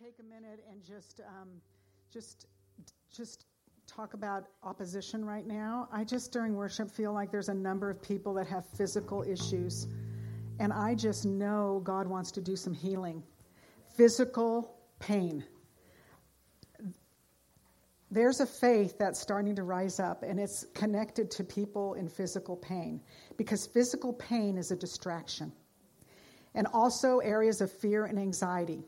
take 0.00 0.14
a 0.20 0.22
minute 0.22 0.64
and 0.70 0.80
just, 0.84 1.20
um, 1.26 1.48
just, 2.12 2.46
just 3.10 3.46
talk 3.88 4.14
about 4.14 4.44
opposition 4.62 5.24
right 5.24 5.44
now. 5.44 5.88
I 5.90 6.04
just 6.04 6.30
during 6.30 6.54
worship 6.54 6.88
feel 6.88 7.12
like 7.12 7.32
there's 7.32 7.48
a 7.48 7.54
number 7.54 7.90
of 7.90 8.00
people 8.00 8.32
that 8.34 8.46
have 8.46 8.64
physical 8.76 9.24
issues, 9.24 9.88
and 10.60 10.72
I 10.72 10.94
just 10.94 11.24
know 11.24 11.80
God 11.82 12.06
wants 12.06 12.30
to 12.32 12.40
do 12.40 12.54
some 12.54 12.74
healing. 12.74 13.24
Physical 13.96 14.76
pain. 15.00 15.42
There's 18.12 18.38
a 18.38 18.46
faith 18.46 18.98
that's 18.98 19.18
starting 19.18 19.56
to 19.56 19.64
rise 19.64 19.98
up, 19.98 20.22
and 20.22 20.38
it's 20.38 20.64
connected 20.74 21.28
to 21.32 21.44
people 21.44 21.94
in 21.94 22.08
physical 22.08 22.56
pain 22.56 23.00
because 23.36 23.66
physical 23.66 24.12
pain 24.12 24.58
is 24.58 24.70
a 24.70 24.76
distraction. 24.76 25.52
And 26.54 26.68
also 26.72 27.18
areas 27.18 27.60
of 27.60 27.72
fear 27.72 28.04
and 28.04 28.16
anxiety. 28.16 28.84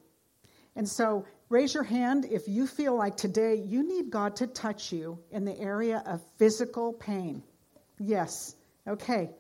And 0.77 0.89
so 0.89 1.25
raise 1.49 1.75
your 1.75 1.83
hand 1.83 2.27
if 2.31 2.49
you 2.49 2.67
feel 2.67 2.97
like 2.97 3.17
today 3.17 3.57
you 3.57 3.83
need 3.87 4.11
God 4.11 4.37
to 4.37 4.47
touch 4.47 4.93
you 4.93 5.19
in 5.31 5.45
the 5.45 5.59
area 5.59 6.03
of 6.07 6.23
physical 6.39 6.93
pain. 6.93 7.43
Yes. 7.99 8.55
Okay. 8.87 9.31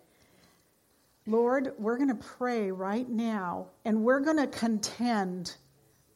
Lord, 1.26 1.72
we're 1.78 1.96
going 1.96 2.08
to 2.08 2.26
pray 2.38 2.70
right 2.70 3.08
now 3.08 3.68
and 3.84 4.02
we're 4.02 4.20
going 4.20 4.38
to 4.38 4.46
contend 4.46 5.54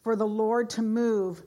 for 0.02 0.16
the 0.16 0.26
Lord 0.26 0.70
to 0.70 0.82
move 0.82 1.42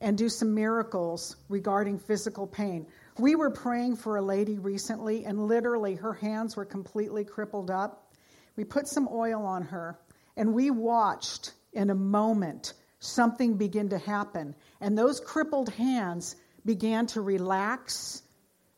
and 0.00 0.18
do 0.18 0.28
some 0.28 0.54
miracles 0.54 1.36
regarding 1.48 1.98
physical 1.98 2.46
pain. 2.46 2.86
We 3.18 3.36
were 3.36 3.50
praying 3.50 3.96
for 3.96 4.16
a 4.16 4.22
lady 4.22 4.58
recently 4.58 5.24
and 5.24 5.46
literally 5.46 5.94
her 5.94 6.12
hands 6.12 6.56
were 6.56 6.64
completely 6.64 7.24
crippled 7.24 7.70
up. 7.70 8.12
We 8.56 8.64
put 8.64 8.88
some 8.88 9.08
oil 9.10 9.46
on 9.46 9.62
her 9.62 9.98
and 10.36 10.52
we 10.52 10.70
watched 10.70 11.52
in 11.72 11.90
a 11.90 11.94
moment 11.94 12.74
something 13.04 13.56
began 13.56 13.90
to 13.90 13.98
happen. 13.98 14.54
And 14.80 14.96
those 14.96 15.20
crippled 15.20 15.68
hands 15.70 16.36
began 16.64 17.06
to 17.08 17.20
relax 17.20 18.22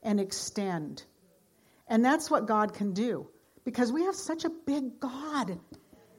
and 0.02 0.20
extend. 0.20 1.04
And 1.88 2.04
that's 2.04 2.30
what 2.30 2.46
God 2.46 2.74
can 2.74 2.92
do 2.92 3.28
because 3.64 3.92
we 3.92 4.04
have 4.04 4.14
such 4.14 4.44
a 4.44 4.50
big 4.50 5.00
God. 5.00 5.58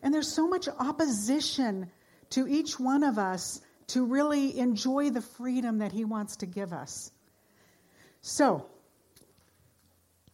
And 0.02 0.14
there's 0.14 0.34
so 0.34 0.48
much 0.48 0.68
opposition 0.68 1.90
to 2.32 2.48
each 2.48 2.80
one 2.80 3.04
of 3.04 3.18
us 3.18 3.62
to 3.88 4.06
really 4.06 4.58
enjoy 4.60 5.10
the 5.10 5.22
freedom 5.22 5.80
that 5.80 5.92
He 5.92 6.06
wants 6.06 6.38
to 6.38 6.46
give 6.46 6.74
us. 6.74 7.12
So, 8.22 8.66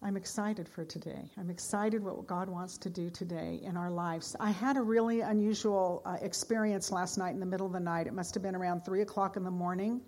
I'm 0.04 0.18
excited 0.18 0.68
for 0.68 0.84
today. 0.84 1.32
I'm 1.38 1.50
excited 1.50 2.04
what 2.04 2.28
God 2.28 2.50
wants 2.50 2.78
to 2.80 2.90
do 2.90 3.10
today 3.10 3.62
in 3.64 3.78
our 3.78 3.90
lives. 3.90 4.36
I 4.38 4.52
had 4.52 4.76
a 4.76 4.82
really 4.82 5.22
unusual 5.22 6.02
uh, 6.06 6.18
experience 6.22 6.92
last 6.92 7.18
night 7.18 7.34
in 7.34 7.40
the 7.40 7.46
middle 7.46 7.66
of 7.66 7.72
the 7.72 7.80
night. 7.80 8.08
It 8.08 8.14
must 8.14 8.34
have 8.34 8.44
been 8.44 8.54
around 8.54 8.84
3 8.84 9.02
o'clock 9.02 9.38
in 9.38 9.46
the 9.46 9.52
morning. 9.52 10.02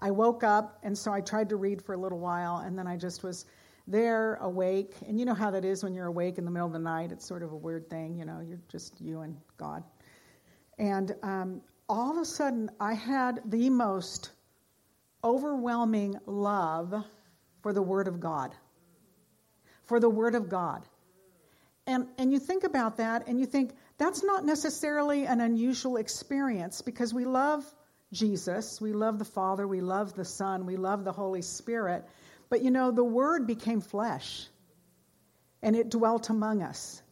I 0.00 0.10
woke 0.10 0.44
up, 0.44 0.78
and 0.82 0.96
so 0.96 1.14
I 1.14 1.22
tried 1.22 1.48
to 1.48 1.56
read 1.56 1.80
for 1.80 1.94
a 1.94 1.96
little 1.96 2.18
while, 2.18 2.58
and 2.58 2.78
then 2.78 2.86
I 2.86 2.98
just 2.98 3.22
was 3.22 3.46
there 3.86 4.34
awake. 4.42 4.96
And 5.06 5.18
you 5.18 5.24
know 5.24 5.34
how 5.34 5.50
that 5.50 5.64
is 5.64 5.82
when 5.82 5.94
you're 5.94 6.06
awake 6.06 6.36
in 6.36 6.44
the 6.44 6.50
middle 6.50 6.66
of 6.66 6.74
the 6.74 6.78
night. 6.78 7.10
It's 7.10 7.26
sort 7.26 7.42
of 7.42 7.52
a 7.52 7.56
weird 7.56 7.88
thing, 7.88 8.18
you 8.18 8.26
know, 8.26 8.40
you're 8.46 8.60
just 8.68 9.00
you 9.00 9.22
and 9.22 9.34
God. 9.56 9.82
And 10.78 11.16
um, 11.22 11.62
all 11.88 12.10
of 12.10 12.18
a 12.18 12.24
sudden, 12.26 12.70
I 12.80 12.92
had 12.92 13.40
the 13.46 13.70
most 13.70 14.32
overwhelming 15.24 16.16
love 16.26 17.02
for 17.62 17.72
the 17.72 17.82
Word 17.82 18.08
of 18.08 18.20
God. 18.20 18.54
For 19.86 20.00
the 20.00 20.10
Word 20.10 20.34
of 20.34 20.48
God. 20.48 20.82
And, 21.86 22.06
and 22.18 22.32
you 22.32 22.38
think 22.38 22.64
about 22.64 22.98
that 22.98 23.28
and 23.28 23.40
you 23.40 23.46
think 23.46 23.72
that's 23.96 24.22
not 24.22 24.44
necessarily 24.44 25.24
an 25.24 25.40
unusual 25.40 25.96
experience 25.96 26.82
because 26.82 27.14
we 27.14 27.24
love 27.24 27.64
Jesus, 28.12 28.80
we 28.80 28.92
love 28.92 29.18
the 29.18 29.24
Father, 29.24 29.66
we 29.66 29.80
love 29.80 30.14
the 30.14 30.24
Son, 30.24 30.66
we 30.66 30.76
love 30.76 31.04
the 31.04 31.12
Holy 31.12 31.42
Spirit. 31.42 32.04
But 32.50 32.62
you 32.62 32.70
know, 32.70 32.90
the 32.90 33.04
Word 33.04 33.46
became 33.46 33.80
flesh 33.80 34.46
and 35.62 35.74
it 35.74 35.90
dwelt 35.90 36.30
among 36.30 36.62
us. 36.62 37.02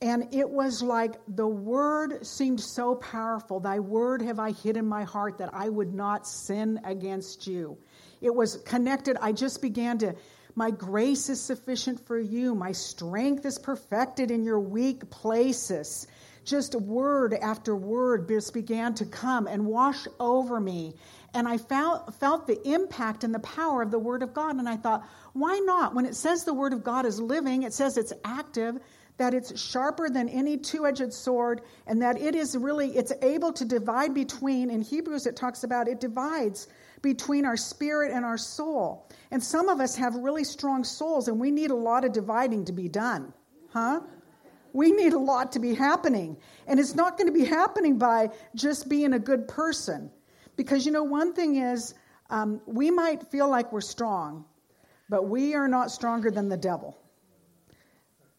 And 0.00 0.34
it 0.34 0.50
was 0.50 0.82
like 0.82 1.14
the 1.26 1.46
word 1.46 2.26
seemed 2.26 2.60
so 2.60 2.94
powerful. 2.94 3.60
Thy 3.60 3.78
word 3.78 4.20
have 4.22 4.38
I 4.38 4.50
hid 4.50 4.76
in 4.76 4.86
my 4.86 5.04
heart 5.04 5.38
that 5.38 5.54
I 5.54 5.68
would 5.68 5.94
not 5.94 6.26
sin 6.26 6.80
against 6.84 7.46
you. 7.46 7.78
It 8.24 8.34
was 8.34 8.56
connected. 8.64 9.18
I 9.20 9.32
just 9.32 9.60
began 9.60 9.98
to, 9.98 10.14
my 10.54 10.70
grace 10.70 11.28
is 11.28 11.40
sufficient 11.40 12.00
for 12.06 12.18
you. 12.18 12.54
My 12.54 12.72
strength 12.72 13.44
is 13.44 13.58
perfected 13.58 14.30
in 14.30 14.44
your 14.44 14.58
weak 14.58 15.10
places. 15.10 16.06
Just 16.42 16.74
word 16.74 17.34
after 17.34 17.76
word 17.76 18.26
just 18.26 18.54
began 18.54 18.94
to 18.94 19.04
come 19.04 19.46
and 19.46 19.66
wash 19.66 20.06
over 20.18 20.58
me. 20.58 20.94
And 21.34 21.46
I 21.46 21.58
felt, 21.58 22.14
felt 22.14 22.46
the 22.46 22.58
impact 22.66 23.24
and 23.24 23.34
the 23.34 23.40
power 23.40 23.82
of 23.82 23.90
the 23.90 23.98
Word 23.98 24.22
of 24.22 24.32
God. 24.32 24.56
And 24.56 24.68
I 24.68 24.76
thought, 24.76 25.06
why 25.34 25.58
not? 25.58 25.94
When 25.94 26.06
it 26.06 26.14
says 26.14 26.44
the 26.44 26.54
Word 26.54 26.72
of 26.72 26.82
God 26.82 27.04
is 27.04 27.20
living, 27.20 27.64
it 27.64 27.74
says 27.74 27.98
it's 27.98 28.12
active, 28.24 28.78
that 29.16 29.34
it's 29.34 29.60
sharper 29.60 30.08
than 30.08 30.28
any 30.28 30.56
two-edged 30.56 31.12
sword, 31.12 31.60
and 31.86 32.00
that 32.02 32.20
it 32.20 32.34
is 32.34 32.56
really, 32.56 32.96
it's 32.96 33.12
able 33.20 33.52
to 33.52 33.64
divide 33.64 34.14
between, 34.14 34.70
in 34.70 34.80
Hebrews 34.80 35.26
it 35.26 35.36
talks 35.36 35.64
about 35.64 35.88
it 35.88 36.00
divides 36.00 36.68
between 37.04 37.44
our 37.44 37.56
spirit 37.56 38.10
and 38.10 38.24
our 38.24 38.38
soul. 38.38 39.06
And 39.30 39.40
some 39.40 39.68
of 39.68 39.78
us 39.78 39.94
have 39.94 40.16
really 40.16 40.42
strong 40.42 40.82
souls, 40.82 41.28
and 41.28 41.38
we 41.38 41.50
need 41.50 41.70
a 41.70 41.76
lot 41.76 42.04
of 42.04 42.12
dividing 42.12 42.64
to 42.64 42.72
be 42.72 42.88
done. 42.88 43.32
Huh? 43.72 44.00
We 44.72 44.90
need 44.90 45.12
a 45.12 45.18
lot 45.18 45.52
to 45.52 45.60
be 45.60 45.74
happening. 45.74 46.38
And 46.66 46.80
it's 46.80 46.94
not 46.94 47.18
going 47.18 47.26
to 47.26 47.32
be 47.32 47.44
happening 47.44 47.98
by 47.98 48.30
just 48.54 48.88
being 48.88 49.12
a 49.12 49.18
good 49.18 49.46
person. 49.46 50.10
Because, 50.56 50.86
you 50.86 50.92
know, 50.92 51.04
one 51.04 51.34
thing 51.34 51.56
is, 51.56 51.94
um, 52.30 52.60
we 52.66 52.90
might 52.90 53.22
feel 53.30 53.50
like 53.50 53.70
we're 53.70 53.82
strong, 53.82 54.46
but 55.10 55.28
we 55.28 55.54
are 55.54 55.68
not 55.68 55.90
stronger 55.90 56.30
than 56.30 56.48
the 56.48 56.56
devil. 56.56 56.96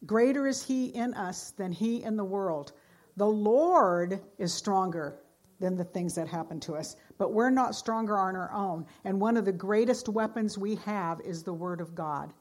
Greater 0.08 0.48
is 0.48 0.64
he 0.64 0.88
in 0.88 1.14
us 1.14 1.52
than 1.52 1.72
he 1.72 2.02
in 2.04 2.18
the 2.18 2.26
world. 2.26 2.74
The 3.16 3.28
Lord 3.28 4.20
is 4.40 4.54
stronger 4.54 5.20
than 5.60 5.78
the 5.78 5.84
things 5.84 6.16
that 6.16 6.28
happen 6.28 6.60
to 6.62 6.76
us. 6.76 6.96
But 7.18 7.34
we're 7.34 7.50
not 7.50 7.76
stronger 7.76 8.18
on 8.18 8.36
our 8.36 8.52
own. 8.52 8.86
And 9.04 9.22
one 9.22 9.38
of 9.38 9.46
the 9.46 9.54
greatest 9.54 10.10
weapons 10.10 10.58
we 10.58 10.76
have 10.86 11.22
is 11.22 11.44
the 11.44 11.54
Word 11.54 11.82
of 11.82 11.96
God. 11.96 12.34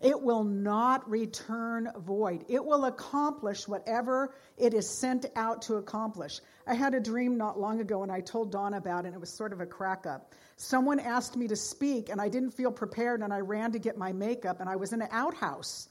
It 0.00 0.20
will 0.20 0.44
not 0.44 1.08
return 1.08 1.90
void. 1.98 2.44
It 2.48 2.64
will 2.64 2.84
accomplish 2.84 3.66
whatever 3.66 4.34
it 4.58 4.74
is 4.74 4.88
sent 4.88 5.24
out 5.34 5.62
to 5.62 5.76
accomplish. 5.76 6.40
I 6.66 6.74
had 6.74 6.94
a 6.94 7.00
dream 7.00 7.38
not 7.38 7.58
long 7.58 7.80
ago 7.80 8.02
and 8.02 8.12
I 8.12 8.20
told 8.20 8.52
Dawn 8.52 8.74
about 8.74 9.04
it, 9.04 9.08
and 9.08 9.16
it 9.16 9.20
was 9.20 9.30
sort 9.30 9.54
of 9.54 9.60
a 9.60 9.66
crack 9.66 10.04
up. 10.06 10.34
Someone 10.56 11.00
asked 11.00 11.36
me 11.36 11.48
to 11.48 11.56
speak, 11.56 12.10
and 12.10 12.20
I 12.20 12.28
didn't 12.28 12.50
feel 12.50 12.72
prepared, 12.72 13.22
and 13.22 13.32
I 13.32 13.40
ran 13.40 13.72
to 13.72 13.78
get 13.78 13.96
my 13.96 14.12
makeup, 14.12 14.60
and 14.60 14.68
I 14.68 14.76
was 14.76 14.92
in 14.92 15.00
an 15.00 15.08
outhouse. 15.10 15.88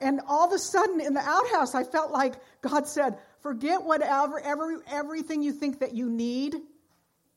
And 0.00 0.20
all 0.26 0.46
of 0.46 0.52
a 0.52 0.58
sudden, 0.58 1.00
in 1.00 1.14
the 1.14 1.20
outhouse, 1.20 1.74
I 1.74 1.84
felt 1.84 2.12
like 2.12 2.34
God 2.62 2.86
said, 2.86 3.18
Forget 3.40 3.82
whatever, 3.82 4.40
every, 4.40 4.76
everything 4.90 5.42
you 5.42 5.52
think 5.52 5.80
that 5.80 5.94
you 5.94 6.08
need. 6.08 6.54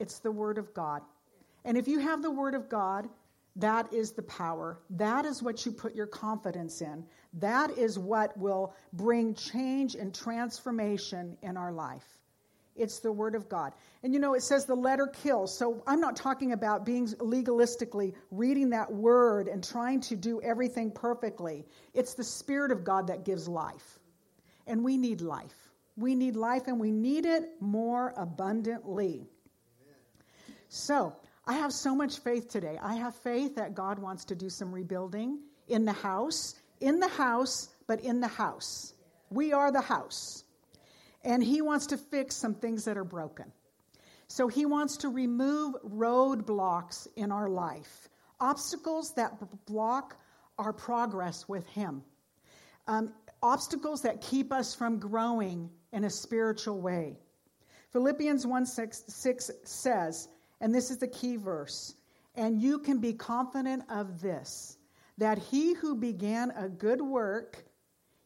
It's 0.02 0.18
the 0.18 0.32
Word 0.32 0.58
of 0.58 0.74
God. 0.74 1.04
And 1.64 1.78
if 1.78 1.88
you 1.88 2.00
have 2.00 2.24
the 2.24 2.32
Word 2.32 2.56
of 2.56 2.68
God, 2.70 3.08
that 3.58 3.94
is 3.94 4.14
the 4.14 4.24
power. 4.24 4.80
That 4.90 5.26
is 5.26 5.44
what 5.44 5.64
you 5.64 5.72
put 5.72 5.94
your 5.94 6.08
confidence 6.08 6.82
in. 6.82 7.06
That 7.34 7.78
is 7.78 8.00
what 8.00 8.36
will 8.36 8.74
bring 8.94 9.36
change 9.36 9.94
and 9.94 10.14
transformation 10.14 11.38
in 11.44 11.56
our 11.56 11.72
life. 11.72 12.18
It's 12.76 12.98
the 12.98 13.12
Word 13.12 13.36
of 13.36 13.48
God. 13.48 13.74
And 14.02 14.12
you 14.12 14.20
know, 14.20 14.34
it 14.34 14.42
says 14.42 14.66
the 14.66 14.74
letter 14.74 15.06
kills. 15.06 15.56
So 15.56 15.84
I'm 15.86 16.02
not 16.02 16.16
talking 16.16 16.54
about 16.54 16.84
being 16.84 17.06
legalistically 17.08 18.16
reading 18.32 18.72
that 18.72 18.92
Word 18.92 19.48
and 19.48 19.64
trying 19.64 20.02
to 20.02 20.16
do 20.16 20.42
everything 20.42 20.90
perfectly. 20.90 21.64
It's 21.94 22.16
the 22.16 22.24
Spirit 22.24 22.72
of 22.72 22.84
God 22.84 23.06
that 23.08 23.24
gives 23.24 23.48
life. 23.48 24.00
And 24.66 24.84
we 24.84 24.98
need 24.98 25.22
life. 25.22 25.70
We 25.96 26.16
need 26.16 26.36
life 26.36 26.64
and 26.66 26.80
we 26.80 26.90
need 26.90 27.26
it 27.26 27.44
more 27.60 28.16
abundantly. 28.18 29.28
So, 30.73 31.14
I 31.46 31.56
have 31.56 31.73
so 31.73 31.94
much 31.94 32.20
faith 32.20 32.47
today. 32.47 32.79
I 32.82 32.96
have 32.96 33.14
faith 33.14 33.56
that 33.56 33.76
God 33.76 34.00
wants 34.00 34.23
to 34.26 34.35
do 34.35 34.50
some 34.50 34.72
rebuilding 34.73 35.40
in 35.68 35.84
the 35.84 35.91
house, 35.91 36.56
in 36.79 37.02
the 37.02 37.09
house, 37.09 37.68
but 37.88 38.00
in 38.00 38.22
the 38.22 38.29
house. 38.29 38.94
We 39.29 39.52
are 39.52 39.70
the 39.70 39.82
house. 39.82 40.46
And 41.26 41.44
He 41.44 41.62
wants 41.62 41.88
to 41.88 41.97
fix 41.97 42.38
some 42.38 42.56
things 42.56 42.85
that 42.85 42.97
are 42.97 43.03
broken. 43.03 43.52
So, 44.29 44.47
He 44.47 44.66
wants 44.66 44.96
to 44.97 45.09
remove 45.09 45.76
roadblocks 45.85 47.06
in 47.18 47.34
our 47.34 47.50
life, 47.50 48.08
obstacles 48.40 49.14
that 49.16 49.34
block 49.66 50.16
our 50.58 50.72
progress 50.72 51.50
with 51.50 51.68
Him, 51.68 52.02
um, 52.88 53.12
obstacles 53.44 54.03
that 54.03 54.22
keep 54.22 54.53
us 54.53 54.73
from 54.73 55.00
growing 55.00 55.70
in 55.91 56.06
a 56.06 56.09
spiritual 56.09 56.79
way. 56.79 57.18
Philippians 57.91 58.47
1 58.47 58.66
6, 58.66 59.03
6 59.06 59.52
says, 59.66 60.29
and 60.61 60.73
this 60.73 60.91
is 60.91 60.97
the 60.97 61.08
key 61.08 61.35
verse, 61.35 61.96
and 62.35 62.61
you 62.61 62.79
can 62.79 62.99
be 62.99 63.13
confident 63.13 63.84
of 63.90 64.22
this, 64.22 64.78
that 65.17 65.37
he 65.37 65.73
who 65.73 65.96
began 65.96 66.52
a 66.52 66.69
good 66.69 67.02
work, 67.02 67.66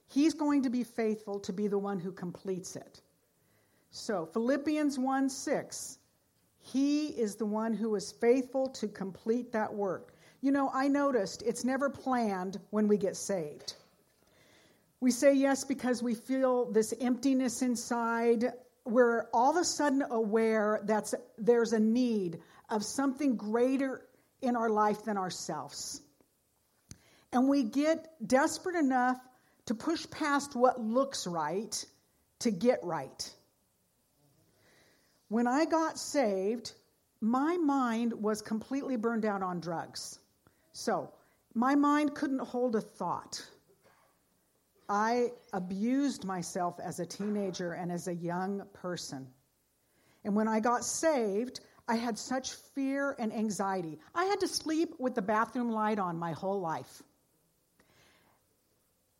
he's 0.07 0.33
going 0.33 0.61
to 0.63 0.69
be 0.69 0.83
faithful 0.83 1.39
to 1.39 1.51
be 1.51 1.67
the 1.67 1.77
one 1.77 1.99
who 1.99 2.11
completes 2.11 2.75
it. 2.75 3.01
So, 3.89 4.25
Philippians 4.25 4.99
1 4.99 5.29
6, 5.29 5.97
he 6.59 7.07
is 7.07 7.35
the 7.35 7.45
one 7.45 7.73
who 7.73 7.95
is 7.95 8.11
faithful 8.11 8.67
to 8.69 8.87
complete 8.87 9.51
that 9.53 9.73
work. 9.73 10.13
You 10.41 10.51
know, 10.51 10.69
I 10.73 10.87
noticed 10.87 11.41
it's 11.43 11.63
never 11.63 11.89
planned 11.89 12.59
when 12.71 12.87
we 12.87 12.97
get 12.97 13.15
saved. 13.15 13.75
We 14.99 15.11
say 15.11 15.33
yes 15.33 15.63
because 15.63 16.03
we 16.03 16.15
feel 16.15 16.71
this 16.71 16.93
emptiness 16.99 17.61
inside. 17.61 18.53
We're 18.85 19.25
all 19.33 19.51
of 19.51 19.57
a 19.57 19.65
sudden 19.65 20.03
aware 20.09 20.81
that 20.85 21.11
there's 21.37 21.73
a 21.73 21.79
need 21.79 22.39
of 22.69 22.83
something 22.83 23.35
greater 23.35 24.05
in 24.41 24.55
our 24.55 24.69
life 24.69 25.03
than 25.03 25.17
ourselves. 25.17 26.01
And 27.31 27.49
we 27.49 27.63
get 27.63 28.07
desperate 28.25 28.75
enough 28.75 29.17
to 29.65 29.73
push 29.73 30.07
past 30.09 30.55
what 30.55 30.79
looks 30.79 31.25
right 31.25 31.85
to 32.39 32.51
get 32.51 32.79
right. 32.83 33.31
When 35.29 35.47
I 35.47 35.65
got 35.65 35.97
saved, 35.97 36.71
my 37.19 37.57
mind 37.57 38.13
was 38.13 38.41
completely 38.41 38.95
burned 38.97 39.25
out 39.25 39.41
on 39.41 39.59
drugs. 39.59 40.19
So, 40.71 41.11
my 41.55 41.75
mind 41.75 42.13
couldn't 42.13 42.39
hold 42.39 42.75
a 42.75 42.81
thought. 42.81 43.43
I 44.87 45.31
abused 45.53 46.25
myself 46.25 46.79
as 46.79 46.99
a 46.99 47.05
teenager 47.05 47.73
and 47.73 47.91
as 47.91 48.07
a 48.07 48.13
young 48.13 48.63
person. 48.73 49.27
And 50.23 50.35
when 50.35 50.47
I 50.47 50.59
got 50.59 50.83
saved, 50.83 51.61
I 51.87 51.95
had 51.95 52.17
such 52.17 52.53
fear 52.53 53.15
and 53.19 53.33
anxiety. 53.33 53.99
I 54.13 54.25
had 54.25 54.39
to 54.41 54.47
sleep 54.47 54.95
with 54.99 55.15
the 55.15 55.21
bathroom 55.21 55.71
light 55.71 55.99
on 55.99 56.17
my 56.17 56.31
whole 56.31 56.59
life. 56.59 57.03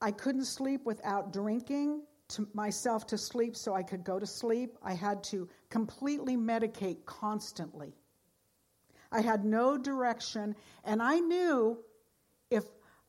I 0.02 0.12
couldn't 0.12 0.46
sleep 0.46 0.86
without 0.86 1.32
drinking 1.32 2.02
to 2.30 2.48
myself 2.54 3.08
to 3.08 3.18
sleep 3.18 3.56
so 3.56 3.74
I 3.74 3.84
could 3.84 4.04
go 4.04 4.20
to 4.20 4.26
sleep. 4.26 4.78
I 4.84 4.94
had 4.94 5.24
to 5.26 5.48
completely 5.70 6.36
medicate 6.36 7.06
constantly. 7.06 7.94
I 9.12 9.22
had 9.22 9.46
no 9.46 9.78
direction, 9.78 10.56
and 10.84 11.02
I 11.02 11.20
knew 11.20 11.78
if 12.50 12.64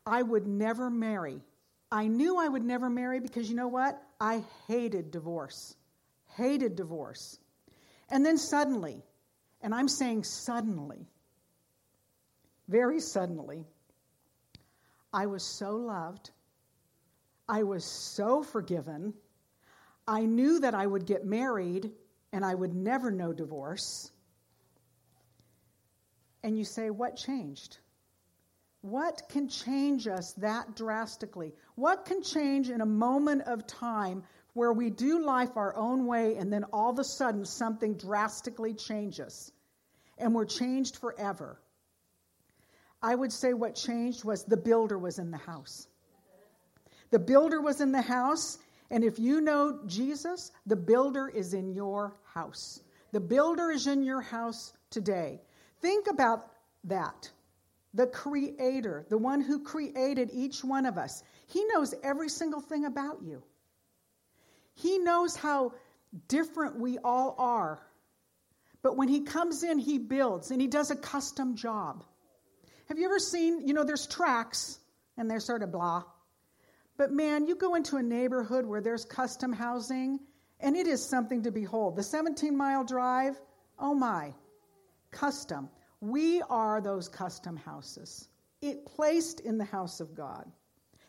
I 0.06 0.22
would 0.22 0.46
never 0.46 0.90
marry. 0.90 1.42
I 1.90 2.08
knew 2.08 2.38
I 2.38 2.48
would 2.48 2.64
never 2.64 2.90
marry 2.90 3.20
because 3.20 3.48
you 3.48 3.56
know 3.56 3.68
what? 3.68 4.02
I 4.20 4.44
hated 4.66 5.10
divorce. 5.10 5.74
Hated 6.36 6.76
divorce. 6.76 7.38
And 8.10 8.24
then 8.24 8.38
suddenly, 8.38 9.02
and 9.62 9.74
I'm 9.74 9.88
saying 9.88 10.24
suddenly, 10.24 11.06
very 12.68 13.00
suddenly, 13.00 13.64
I 15.12 15.26
was 15.26 15.44
so 15.44 15.76
loved 15.76 16.30
I 17.48 17.62
was 17.62 17.84
so 17.84 18.42
forgiven. 18.42 19.14
I 20.06 20.22
knew 20.22 20.60
that 20.60 20.74
I 20.74 20.86
would 20.86 21.06
get 21.06 21.24
married 21.24 21.92
and 22.32 22.44
I 22.44 22.54
would 22.54 22.74
never 22.74 23.10
know 23.10 23.32
divorce. 23.32 24.10
And 26.42 26.58
you 26.58 26.64
say, 26.64 26.90
What 26.90 27.16
changed? 27.16 27.78
What 28.86 29.28
can 29.30 29.48
change 29.48 30.06
us 30.06 30.32
that 30.34 30.76
drastically? 30.76 31.52
What 31.74 32.04
can 32.04 32.22
change 32.22 32.70
in 32.70 32.80
a 32.80 32.86
moment 32.86 33.42
of 33.42 33.66
time 33.66 34.22
where 34.52 34.72
we 34.72 34.90
do 34.90 35.24
life 35.26 35.56
our 35.56 35.74
own 35.76 36.06
way 36.06 36.36
and 36.36 36.52
then 36.52 36.62
all 36.72 36.92
of 36.92 37.00
a 37.00 37.04
sudden 37.04 37.44
something 37.44 37.94
drastically 37.94 38.74
changes 38.74 39.50
and 40.18 40.32
we're 40.32 40.44
changed 40.44 40.98
forever? 40.98 41.60
I 43.02 43.12
would 43.12 43.32
say 43.32 43.54
what 43.54 43.74
changed 43.74 44.22
was 44.22 44.44
the 44.44 44.56
builder 44.56 44.96
was 44.96 45.18
in 45.18 45.32
the 45.32 45.36
house. 45.36 45.88
The 47.10 47.18
builder 47.18 47.60
was 47.60 47.80
in 47.80 47.90
the 47.90 48.02
house, 48.02 48.56
and 48.88 49.02
if 49.02 49.18
you 49.18 49.40
know 49.40 49.80
Jesus, 49.86 50.52
the 50.64 50.76
builder 50.76 51.26
is 51.26 51.54
in 51.54 51.74
your 51.74 52.14
house. 52.34 52.80
The 53.10 53.20
builder 53.20 53.72
is 53.72 53.88
in 53.88 54.04
your 54.04 54.20
house 54.20 54.72
today. 54.90 55.40
Think 55.80 56.06
about 56.06 56.46
that. 56.84 57.32
The 57.94 58.06
creator, 58.06 59.06
the 59.08 59.18
one 59.18 59.40
who 59.40 59.62
created 59.62 60.30
each 60.32 60.62
one 60.62 60.86
of 60.86 60.98
us, 60.98 61.22
he 61.46 61.64
knows 61.64 61.94
every 62.02 62.28
single 62.28 62.60
thing 62.60 62.84
about 62.84 63.22
you. 63.22 63.42
He 64.74 64.98
knows 64.98 65.36
how 65.36 65.72
different 66.28 66.78
we 66.78 66.98
all 66.98 67.34
are. 67.38 67.80
But 68.82 68.96
when 68.96 69.08
he 69.08 69.22
comes 69.22 69.62
in, 69.62 69.78
he 69.78 69.98
builds 69.98 70.50
and 70.50 70.60
he 70.60 70.66
does 70.66 70.90
a 70.90 70.96
custom 70.96 71.56
job. 71.56 72.04
Have 72.88 72.98
you 72.98 73.06
ever 73.06 73.18
seen, 73.18 73.66
you 73.66 73.74
know, 73.74 73.84
there's 73.84 74.06
tracks 74.06 74.78
and 75.16 75.30
they're 75.30 75.40
sort 75.40 75.62
of 75.62 75.72
blah. 75.72 76.04
But 76.96 77.12
man, 77.12 77.46
you 77.46 77.56
go 77.56 77.74
into 77.74 77.96
a 77.96 78.02
neighborhood 78.02 78.64
where 78.66 78.80
there's 78.80 79.04
custom 79.04 79.52
housing, 79.52 80.20
and 80.60 80.76
it 80.76 80.86
is 80.86 81.04
something 81.04 81.42
to 81.42 81.50
behold. 81.50 81.96
The 81.96 82.02
17 82.02 82.56
mile 82.56 82.84
drive, 82.84 83.38
oh 83.78 83.94
my, 83.94 84.32
custom. 85.10 85.68
We 86.00 86.42
are 86.42 86.80
those 86.80 87.08
custom 87.08 87.56
houses, 87.56 88.28
it 88.60 88.84
placed 88.86 89.40
in 89.40 89.58
the 89.58 89.64
house 89.64 90.00
of 90.00 90.14
God. 90.14 90.50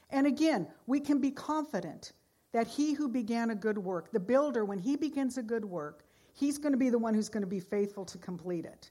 And 0.10 0.26
again, 0.26 0.68
we 0.86 1.00
can 1.00 1.20
be 1.20 1.32
confident 1.32 2.14
that 2.54 2.68
he 2.68 2.94
who 2.94 3.10
began 3.10 3.50
a 3.50 3.56
good 3.56 3.78
work, 3.78 4.12
the 4.12 4.20
builder, 4.20 4.64
when 4.64 4.80
he 4.80 4.96
begins 4.96 5.38
a 5.38 5.44
good 5.44 5.66
work, 5.66 6.06
he's 6.34 6.58
going 6.58 6.72
to 6.72 6.78
be 6.78 6.90
the 6.90 6.98
one 6.98 7.14
who's 7.14 7.30
going 7.30 7.42
to 7.42 7.48
be 7.48 7.60
faithful 7.60 8.06
to 8.06 8.18
complete 8.18 8.66
it. 8.66 8.90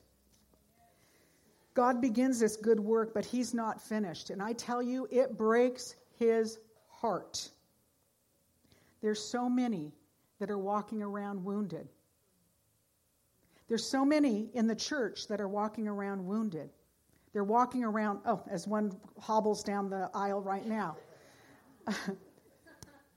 God 1.74 2.00
begins 2.00 2.38
this 2.38 2.56
good 2.56 2.80
work, 2.80 3.12
but 3.12 3.24
he's 3.24 3.54
not 3.54 3.80
finished. 3.80 4.30
And 4.30 4.42
I 4.42 4.52
tell 4.54 4.82
you, 4.82 5.06
it 5.10 5.36
breaks 5.36 5.96
his 6.18 6.58
heart. 6.88 7.50
There's 9.02 9.22
so 9.22 9.48
many 9.48 9.92
that 10.38 10.50
are 10.50 10.58
walking 10.58 11.02
around 11.02 11.44
wounded. 11.44 11.88
There's 13.68 13.84
so 13.84 14.04
many 14.04 14.50
in 14.54 14.66
the 14.66 14.76
church 14.76 15.26
that 15.28 15.40
are 15.40 15.48
walking 15.48 15.88
around 15.88 16.24
wounded. 16.24 16.70
They're 17.32 17.44
walking 17.44 17.84
around, 17.84 18.20
oh, 18.24 18.42
as 18.48 18.66
one 18.66 18.92
hobbles 19.20 19.62
down 19.62 19.90
the 19.90 20.08
aisle 20.14 20.40
right 20.40 20.66
now. 20.66 20.96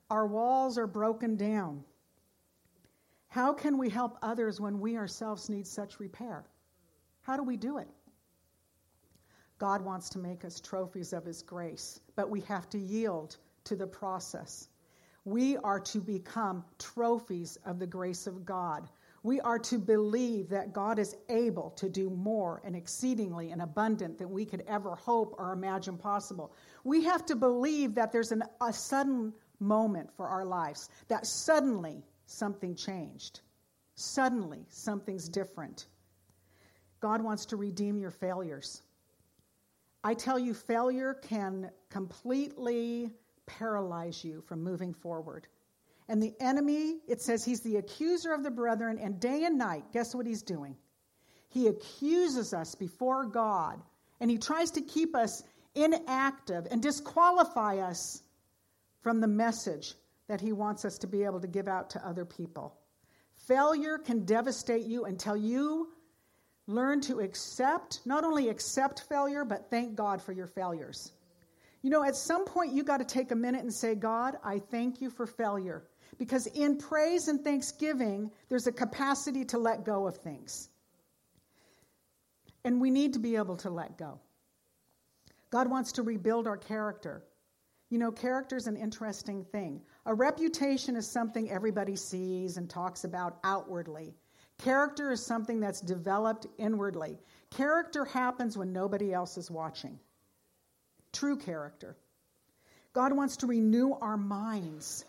Our 0.09 0.25
walls 0.25 0.77
are 0.77 0.87
broken 0.87 1.35
down. 1.35 1.83
How 3.27 3.53
can 3.53 3.77
we 3.77 3.89
help 3.89 4.17
others 4.23 4.59
when 4.59 4.79
we 4.79 4.97
ourselves 4.97 5.49
need 5.49 5.67
such 5.67 5.99
repair? 5.99 6.45
How 7.21 7.37
do 7.37 7.43
we 7.43 7.57
do 7.57 7.77
it? 7.77 7.87
God 9.59 9.81
wants 9.81 10.09
to 10.09 10.19
make 10.19 10.43
us 10.43 10.59
trophies 10.59 11.13
of 11.13 11.25
His 11.25 11.43
grace, 11.43 11.99
but 12.15 12.29
we 12.29 12.41
have 12.41 12.69
to 12.69 12.79
yield 12.79 13.37
to 13.65 13.75
the 13.75 13.85
process. 13.85 14.69
We 15.25 15.57
are 15.57 15.79
to 15.81 15.99
become 15.99 16.65
trophies 16.79 17.57
of 17.65 17.77
the 17.77 17.85
grace 17.85 18.25
of 18.25 18.45
God. 18.45 18.89
We 19.23 19.39
are 19.41 19.59
to 19.59 19.77
believe 19.77 20.49
that 20.49 20.73
God 20.73 20.99
is 20.99 21.15
able 21.27 21.71
to 21.71 21.89
do 21.89 22.09
more 22.09 22.61
and 22.63 22.75
exceedingly 22.75 23.51
and 23.51 23.61
abundant 23.61 24.17
than 24.17 24.29
we 24.29 24.45
could 24.45 24.63
ever 24.67 24.95
hope 24.95 25.35
or 25.37 25.51
imagine 25.51 25.97
possible. 25.97 26.53
We 26.83 27.03
have 27.03 27.25
to 27.25 27.35
believe 27.35 27.95
that 27.95 28.11
there's 28.11 28.31
an, 28.31 28.43
a 28.61 28.71
sudden 28.71 29.33
moment 29.59 30.09
for 30.15 30.27
our 30.27 30.45
lives, 30.45 30.89
that 31.09 31.25
suddenly 31.25 32.03
something 32.25 32.75
changed. 32.75 33.41
Suddenly 33.95 34.65
something's 34.69 35.27
different. 35.27 35.87
God 37.01 37.21
wants 37.21 37.45
to 37.47 37.57
redeem 37.57 37.97
your 37.97 38.11
failures. 38.11 38.81
I 40.03 40.13
tell 40.13 40.39
you, 40.39 40.53
failure 40.53 41.13
can 41.13 41.71
completely 41.89 43.11
paralyze 43.45 44.23
you 44.23 44.41
from 44.41 44.63
moving 44.63 44.93
forward. 44.93 45.47
And 46.09 46.21
the 46.21 46.33
enemy, 46.39 46.97
it 47.07 47.21
says 47.21 47.45
he's 47.45 47.61
the 47.61 47.77
accuser 47.77 48.33
of 48.33 48.43
the 48.43 48.49
brethren, 48.49 48.97
and 48.99 49.19
day 49.19 49.43
and 49.45 49.57
night, 49.57 49.83
guess 49.93 50.15
what 50.15 50.25
he's 50.25 50.41
doing? 50.41 50.75
He 51.49 51.67
accuses 51.67 52.51
us 52.51 52.73
before 52.73 53.25
God, 53.25 53.79
and 54.19 54.29
he 54.29 54.39
tries 54.39 54.71
to 54.71 54.81
keep 54.81 55.15
us 55.15 55.43
inactive 55.75 56.67
and 56.71 56.81
disqualify 56.81 57.77
us 57.77 58.23
from 59.01 59.21
the 59.21 59.27
message 59.27 59.93
that 60.27 60.41
he 60.41 60.51
wants 60.51 60.83
us 60.83 60.97
to 60.97 61.07
be 61.07 61.23
able 61.23 61.39
to 61.41 61.47
give 61.47 61.67
out 61.67 61.91
to 61.91 62.05
other 62.05 62.25
people. 62.25 62.75
Failure 63.47 63.99
can 63.99 64.25
devastate 64.25 64.85
you 64.85 65.05
until 65.05 65.37
you 65.37 65.89
learn 66.65 67.01
to 67.01 67.19
accept, 67.19 67.99
not 68.05 68.23
only 68.23 68.49
accept 68.49 69.03
failure, 69.07 69.45
but 69.45 69.69
thank 69.69 69.95
God 69.95 70.21
for 70.21 70.31
your 70.31 70.47
failures. 70.47 71.11
You 71.81 71.91
know, 71.91 72.03
at 72.03 72.15
some 72.15 72.45
point, 72.45 72.73
you 72.73 72.83
got 72.83 72.97
to 72.97 73.05
take 73.05 73.31
a 73.31 73.35
minute 73.35 73.61
and 73.61 73.73
say, 73.73 73.95
God, 73.95 74.37
I 74.43 74.59
thank 74.59 75.01
you 75.01 75.09
for 75.09 75.25
failure. 75.25 75.83
Because 76.17 76.47
in 76.47 76.77
praise 76.77 77.27
and 77.27 77.43
thanksgiving, 77.43 78.31
there's 78.49 78.67
a 78.67 78.71
capacity 78.71 79.45
to 79.45 79.57
let 79.57 79.85
go 79.85 80.07
of 80.07 80.17
things. 80.17 80.69
And 82.63 82.81
we 82.81 82.89
need 82.89 83.13
to 83.13 83.19
be 83.19 83.35
able 83.35 83.57
to 83.57 83.69
let 83.69 83.97
go. 83.97 84.19
God 85.49 85.69
wants 85.69 85.93
to 85.93 86.03
rebuild 86.03 86.47
our 86.47 86.57
character. 86.57 87.23
You 87.89 87.97
know, 87.97 88.11
character 88.11 88.55
is 88.55 88.67
an 88.67 88.75
interesting 88.75 89.45
thing. 89.45 89.81
A 90.05 90.13
reputation 90.13 90.95
is 90.95 91.09
something 91.09 91.49
everybody 91.49 91.95
sees 91.95 92.57
and 92.57 92.69
talks 92.69 93.03
about 93.03 93.39
outwardly. 93.43 94.13
Character 94.59 95.11
is 95.11 95.25
something 95.25 95.59
that's 95.59 95.79
developed 95.79 96.45
inwardly. 96.57 97.17
Character 97.49 98.05
happens 98.05 98.57
when 98.57 98.73
nobody 98.73 99.13
else 99.13 99.37
is 99.37 99.49
watching 99.49 99.99
true 101.11 101.37
character. 101.37 101.97
God 102.93 103.13
wants 103.13 103.37
to 103.37 103.47
renew 103.47 103.93
our 103.93 104.17
minds. 104.17 105.05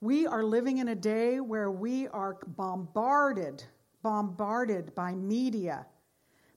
We 0.00 0.26
are 0.26 0.42
living 0.42 0.78
in 0.78 0.88
a 0.88 0.94
day 0.94 1.40
where 1.40 1.70
we 1.70 2.08
are 2.08 2.38
bombarded, 2.46 3.62
bombarded 4.02 4.94
by 4.94 5.14
media, 5.14 5.86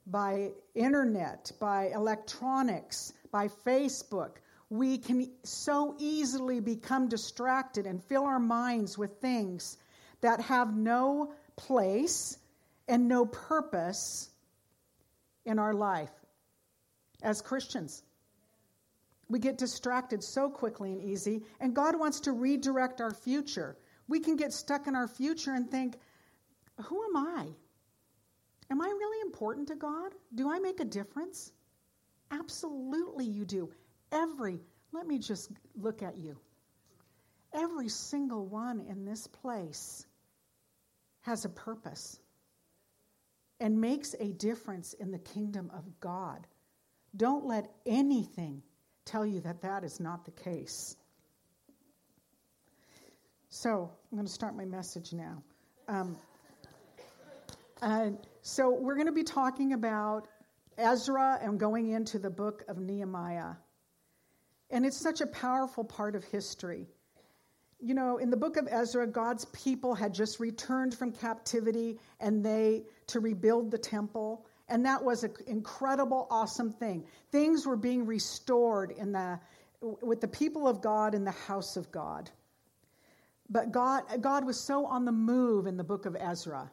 by 0.07 0.51
internet, 0.75 1.51
by 1.59 1.87
electronics, 1.87 3.11
by 3.31 3.49
Facebook. 3.49 4.37
We 4.69 4.97
can 4.97 5.29
so 5.43 5.95
easily 5.99 6.61
become 6.61 7.09
distracted 7.09 7.85
and 7.85 8.01
fill 8.01 8.23
our 8.23 8.39
minds 8.39 8.97
with 8.97 9.19
things 9.19 9.77
that 10.21 10.39
have 10.39 10.75
no 10.75 11.33
place 11.57 12.37
and 12.87 13.09
no 13.09 13.25
purpose 13.25 14.29
in 15.45 15.59
our 15.59 15.73
life 15.73 16.11
as 17.21 17.41
Christians. 17.41 18.03
We 19.33 19.39
get 19.39 19.57
distracted 19.57 20.23
so 20.23 20.47
quickly 20.47 20.91
and 20.91 21.01
easy, 21.01 21.41
and 21.59 21.73
God 21.73 21.97
wants 21.97 22.19
to 22.19 22.33
redirect 22.33 23.01
our 23.01 23.15
future. 23.15 23.75
We 24.07 24.19
can 24.19 24.35
get 24.35 24.53
stuck 24.53 24.85
in 24.85 24.95
our 24.95 25.07
future 25.07 25.53
and 25.53 25.67
think, 25.71 25.97
Who 26.83 27.03
am 27.03 27.17
I? 27.17 27.47
Am 28.69 28.79
I 28.79 28.85
really 28.85 29.21
important 29.21 29.69
to 29.69 29.75
God? 29.75 30.11
Do 30.35 30.51
I 30.51 30.59
make 30.59 30.81
a 30.81 30.85
difference? 30.85 31.51
Absolutely, 32.29 33.25
you 33.25 33.43
do. 33.43 33.71
Every, 34.11 34.59
let 34.91 35.07
me 35.07 35.17
just 35.17 35.49
look 35.75 36.03
at 36.03 36.15
you. 36.15 36.37
Every 37.53 37.89
single 37.89 38.45
one 38.45 38.81
in 38.81 39.03
this 39.03 39.25
place 39.25 40.05
has 41.21 41.43
a 41.43 41.49
purpose 41.49 42.19
and 43.59 43.81
makes 43.81 44.13
a 44.19 44.33
difference 44.33 44.93
in 44.93 45.09
the 45.09 45.17
kingdom 45.17 45.71
of 45.73 45.99
God. 45.99 46.45
Don't 47.15 47.47
let 47.47 47.71
anything 47.87 48.61
tell 49.05 49.25
you 49.25 49.41
that 49.41 49.61
that 49.61 49.83
is 49.83 49.99
not 49.99 50.25
the 50.25 50.31
case. 50.31 50.95
So, 53.49 53.91
I'm 54.11 54.17
going 54.17 54.25
to 54.25 54.33
start 54.33 54.55
my 54.55 54.65
message 54.65 55.13
now. 55.13 55.43
Um, 55.87 56.17
uh, 57.81 58.09
so, 58.41 58.71
we're 58.71 58.95
going 58.95 59.07
to 59.07 59.13
be 59.13 59.23
talking 59.23 59.73
about 59.73 60.27
Ezra 60.77 61.39
and 61.41 61.59
going 61.59 61.89
into 61.89 62.19
the 62.19 62.29
book 62.29 62.63
of 62.67 62.77
Nehemiah. 62.77 63.53
And 64.69 64.85
it's 64.85 64.97
such 64.97 65.21
a 65.21 65.27
powerful 65.27 65.83
part 65.83 66.15
of 66.15 66.23
history. 66.23 66.87
You 67.79 67.93
know, 67.93 68.17
in 68.17 68.29
the 68.29 68.37
book 68.37 68.57
of 68.57 68.67
Ezra, 68.71 69.05
God's 69.05 69.45
people 69.45 69.93
had 69.93 70.13
just 70.13 70.39
returned 70.39 70.95
from 70.95 71.11
captivity 71.11 71.99
and 72.19 72.43
they 72.43 72.85
to 73.07 73.19
rebuild 73.19 73.71
the 73.71 73.77
temple. 73.77 74.45
And 74.69 74.85
that 74.85 75.03
was 75.03 75.23
an 75.23 75.33
incredible, 75.47 76.27
awesome 76.31 76.71
thing. 76.71 77.05
Things 77.31 77.65
were 77.65 77.75
being 77.75 78.05
restored 78.05 78.91
in 78.91 79.11
the, 79.11 79.39
with 79.81 80.21
the 80.21 80.27
people 80.27 80.67
of 80.67 80.81
God 80.81 81.13
in 81.13 81.25
the 81.25 81.31
house 81.31 81.75
of 81.75 81.91
God. 81.91 82.29
But 83.49 83.71
God, 83.71 84.03
God 84.21 84.45
was 84.45 84.59
so 84.59 84.85
on 84.85 85.05
the 85.05 85.11
move 85.11 85.67
in 85.67 85.77
the 85.77 85.83
book 85.83 86.05
of 86.05 86.15
Ezra. 86.19 86.71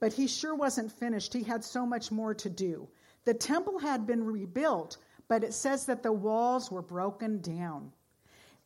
But 0.00 0.12
he 0.12 0.26
sure 0.26 0.54
wasn't 0.54 0.92
finished. 0.92 1.32
He 1.32 1.42
had 1.42 1.64
so 1.64 1.84
much 1.84 2.10
more 2.10 2.34
to 2.34 2.50
do. 2.50 2.88
The 3.24 3.34
temple 3.34 3.78
had 3.78 4.06
been 4.06 4.24
rebuilt, 4.24 4.96
but 5.28 5.44
it 5.44 5.54
says 5.54 5.86
that 5.86 6.02
the 6.02 6.12
walls 6.12 6.70
were 6.70 6.82
broken 6.82 7.40
down. 7.40 7.92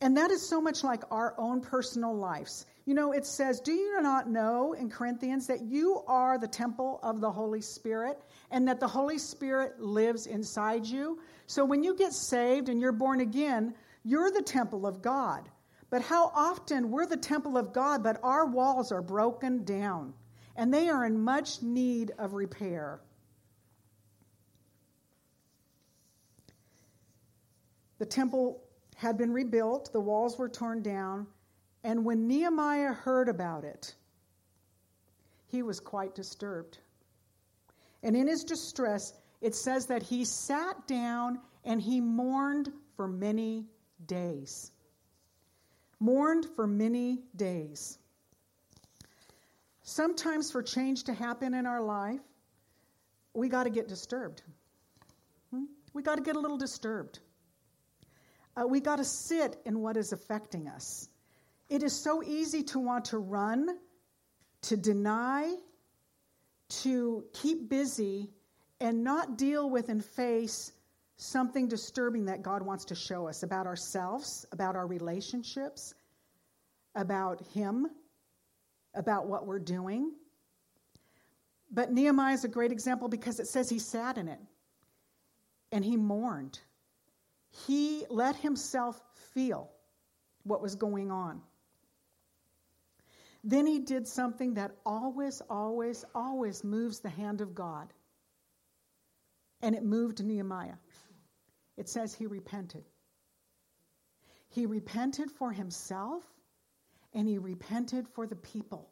And 0.00 0.17
that 0.19 0.31
is 0.31 0.47
so 0.47 0.61
much 0.61 0.85
like 0.85 1.03
our 1.11 1.35
own 1.38 1.62
personal 1.62 2.15
lives. 2.15 2.67
You 2.85 2.95
know, 2.95 3.12
it 3.12 3.26
says, 3.26 3.61
Do 3.61 3.73
you 3.73 4.00
not 4.03 4.29
know 4.29 4.75
in 4.75 4.91
Corinthians 4.91 5.47
that 5.47 5.62
you 5.62 6.03
are 6.07 6.38
the 6.38 6.49
temple 6.49 7.00
of 7.03 7.21
the 7.21 7.31
Holy 7.31 7.62
Spirit 7.62 8.21
and 8.50 8.69
that 8.69 8.79
the 8.79 8.87
Holy 8.87 9.19
Spirit 9.19 9.81
lives 9.81 10.26
inside 10.26 10.85
you? 10.85 11.19
So 11.47 11.65
when 11.65 11.83
you 11.83 11.97
get 11.97 12.12
saved 12.12 12.69
and 12.69 12.81
you're 12.81 12.93
born 12.93 13.21
again, 13.21 13.75
you're 14.05 14.31
the 14.31 14.43
temple 14.43 14.87
of 14.87 15.00
God. 15.00 15.49
But 15.88 16.03
how 16.03 16.31
often 16.35 16.91
we're 16.91 17.07
the 17.07 17.17
temple 17.17 17.57
of 17.57 17.73
God, 17.73 18.03
but 18.03 18.21
our 18.23 18.47
walls 18.47 18.93
are 18.93 19.03
broken 19.03 19.65
down 19.65 20.12
and 20.57 20.73
they 20.73 20.88
are 20.88 21.05
in 21.05 21.19
much 21.19 21.62
need 21.62 22.12
of 22.19 22.35
repair. 22.35 23.00
The 27.99 28.07
temple 28.07 28.62
had 28.97 29.19
been 29.19 29.33
rebuilt, 29.33 29.93
the 29.93 30.00
walls 30.00 30.38
were 30.38 30.49
torn 30.49 30.83
down, 30.83 31.26
and 31.85 32.05
when 32.05 32.26
Nehemiah 32.26 32.95
heard 32.95 33.29
about 33.29 33.62
it, 33.62 33.95
he 35.47 35.62
was 35.62 35.79
quite 35.79 36.15
disturbed. 36.15 36.79
And 38.03 38.17
in 38.17 38.26
his 38.26 38.43
distress, 38.43 39.12
it 39.43 39.55
says 39.55 39.87
that 39.87 40.03
he 40.03 40.25
sat 40.25 40.87
down 40.87 41.41
and 41.65 41.81
he 41.81 42.00
mourned 42.00 42.73
for 42.97 43.07
many 43.07 43.67
days. 44.07 44.73
Mourned 46.00 46.47
for 46.57 46.67
many 46.67 47.23
days. 47.37 47.99
Sometimes, 49.83 50.50
for 50.50 50.62
change 50.62 51.05
to 51.05 51.12
happen 51.12 51.55
in 51.55 51.67
our 51.67 51.83
life, 51.83 52.21
we 53.35 53.49
got 53.49 53.65
to 53.65 53.71
get 53.71 53.88
disturbed. 53.88 54.43
Hmm? 55.50 55.65
We 55.93 56.03
got 56.03 56.17
to 56.17 56.23
get 56.23 56.35
a 56.37 56.41
little 56.41 56.59
disturbed. 56.59 57.21
Uh, 58.57 58.67
we 58.67 58.81
got 58.81 58.97
to 58.97 59.05
sit 59.05 59.61
in 59.67 59.81
what 59.81 59.97
is 59.97 60.13
affecting 60.13 60.67
us. 60.69 61.09
It 61.69 61.83
is 61.83 61.93
so 61.93 62.23
easy 62.23 62.63
to 62.65 62.79
want 62.79 63.07
to 63.07 63.19
run, 63.19 63.79
to 64.63 64.77
deny, 64.77 65.55
to 66.69 67.25
keep 67.35 67.69
busy, 67.69 68.31
and 68.81 69.05
not 69.05 69.37
deal 69.37 69.69
with 69.69 69.89
and 69.89 70.05
face 70.05 70.73
something 71.17 71.69
disturbing 71.69 72.27
that 72.27 72.43
God 72.43 72.63
wants 72.63 72.85
to 72.87 72.95
show 72.95 73.27
us 73.27 73.43
about 73.43 73.67
ourselves, 73.67 74.47
about 74.53 74.77
our 74.77 74.87
relationships, 74.87 75.95
about 76.95 77.43
Him, 77.53 77.89
about 78.95 79.27
what 79.27 79.47
we're 79.47 79.59
doing. 79.59 80.13
But 81.71 81.93
Nehemiah 81.93 82.35
is 82.35 82.45
a 82.45 82.49
great 82.49 82.73
example 82.73 83.09
because 83.09 83.41
it 83.41 83.49
says 83.49 83.69
he 83.69 83.79
sat 83.79 84.19
in 84.19 84.29
it 84.29 84.39
and 85.73 85.85
he 85.85 85.97
mourned 85.97 86.61
he 87.50 88.05
let 88.11 88.37
himself 88.37 89.00
feel 89.33 89.71
what 90.45 90.62
was 90.62 90.75
going 90.75 91.11
on. 91.11 91.41
Then 93.45 93.67
he 93.67 93.79
did 93.79 94.09
something 94.09 94.55
that 94.55 94.73
always, 94.85 95.41
always, 95.49 96.05
always 96.15 96.65
moves 96.65 97.00
the 97.00 97.09
hand 97.09 97.41
of 97.41 97.55
God. 97.55 97.93
And 99.62 99.75
it 99.75 99.85
moved 99.85 100.23
Nehemiah. 100.23 100.75
It 101.76 101.88
says 101.88 102.15
he 102.15 102.26
repented. 102.26 102.85
He 104.49 104.67
repented 104.67 105.31
for 105.31 105.53
himself 105.53 106.25
and 107.12 107.29
he 107.29 107.38
repented 107.38 108.09
for 108.09 108.26
the 108.26 108.37
people. 108.37 108.91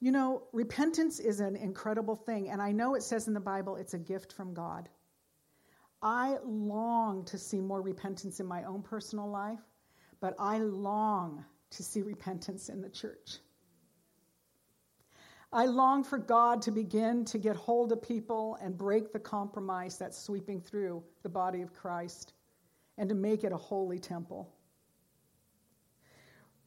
You 0.00 0.12
know, 0.12 0.42
repentance 0.52 1.18
is 1.18 1.40
an 1.40 1.56
incredible 1.56 2.16
thing. 2.16 2.50
And 2.50 2.60
I 2.60 2.72
know 2.72 2.94
it 2.94 3.02
says 3.02 3.26
in 3.26 3.34
the 3.34 3.40
Bible 3.40 3.76
it's 3.76 3.94
a 3.94 3.98
gift 3.98 4.32
from 4.32 4.54
God. 4.54 4.88
I 6.04 6.36
long 6.44 7.24
to 7.26 7.38
see 7.38 7.62
more 7.62 7.80
repentance 7.80 8.38
in 8.38 8.46
my 8.46 8.64
own 8.64 8.82
personal 8.82 9.30
life, 9.30 9.62
but 10.20 10.34
I 10.38 10.58
long 10.58 11.46
to 11.70 11.82
see 11.82 12.02
repentance 12.02 12.68
in 12.68 12.82
the 12.82 12.90
church. 12.90 13.38
I 15.50 15.64
long 15.64 16.04
for 16.04 16.18
God 16.18 16.62
to 16.62 16.72
begin 16.72 17.24
to 17.26 17.38
get 17.38 17.56
hold 17.56 17.90
of 17.90 18.02
people 18.02 18.58
and 18.60 18.76
break 18.76 19.12
the 19.12 19.18
compromise 19.18 19.96
that's 19.96 20.20
sweeping 20.20 20.60
through 20.60 21.02
the 21.22 21.28
body 21.30 21.62
of 21.62 21.72
Christ 21.72 22.34
and 22.98 23.08
to 23.08 23.14
make 23.14 23.42
it 23.42 23.52
a 23.52 23.56
holy 23.56 23.98
temple. 23.98 24.52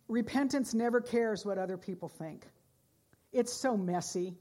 Repentance 0.08 0.74
never 0.74 1.00
cares 1.00 1.46
what 1.46 1.60
other 1.60 1.77
people 1.77 2.10
think. 2.10 2.48
It's 3.32 3.53
so 3.53 3.77
messy. 3.77 4.34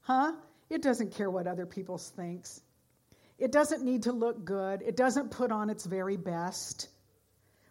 Huh? 0.00 0.32
It 0.70 0.80
doesn't 0.80 1.14
care 1.14 1.30
what 1.30 1.46
other 1.46 1.66
people 1.66 1.98
thinks. 1.98 2.62
It 3.38 3.52
doesn't 3.52 3.84
need 3.84 4.02
to 4.04 4.12
look 4.12 4.44
good, 4.44 4.82
it 4.82 4.96
doesn't 4.96 5.30
put 5.30 5.52
on 5.52 5.70
its 5.70 5.86
very 5.86 6.16
best. 6.16 6.88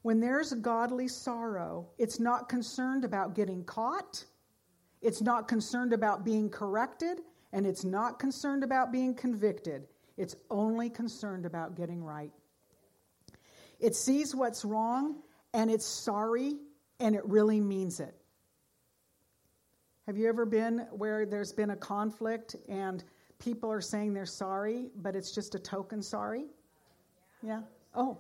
When 0.02 0.20
there's 0.20 0.54
godly 0.54 1.08
sorrow, 1.10 1.90
it's 1.98 2.20
not 2.20 2.48
concerned 2.48 3.04
about 3.04 3.36
getting 3.36 3.66
caught, 3.66 4.24
it's 5.02 5.22
not 5.22 5.48
concerned 5.48 5.92
about 5.92 6.24
being 6.24 6.50
corrected, 6.50 7.20
and 7.52 7.66
it's 7.66 7.84
not 7.84 8.20
concerned 8.20 8.64
about 8.64 8.92
being 8.92 9.14
convicted. 9.14 9.88
It's 10.18 10.36
only 10.50 10.90
concerned 10.90 11.46
about 11.46 11.76
getting 11.76 12.04
right. 12.04 12.32
It 13.80 13.96
sees 13.96 14.34
what's 14.34 14.66
wrong 14.66 15.22
and 15.54 15.70
it's 15.70 15.86
sorry 15.86 16.56
and 17.00 17.16
it 17.16 17.26
really 17.26 17.62
means 17.62 18.00
it. 18.00 18.16
Have 20.08 20.18
you 20.18 20.28
ever 20.30 20.46
been 20.46 20.88
where 20.92 21.26
there's 21.26 21.54
been 21.54 21.70
a 21.70 21.76
conflict 21.76 22.56
and 22.68 23.04
people 23.40 23.72
are 23.72 23.82
saying 23.82 24.14
they're 24.14 24.26
sorry, 24.26 24.90
but 24.96 25.16
it's 25.16 25.32
just 25.32 25.56
a 25.56 25.60
token 25.60 26.02
sorry? 26.02 26.46
Yeah? 27.42 27.62
Oh, 27.96 28.18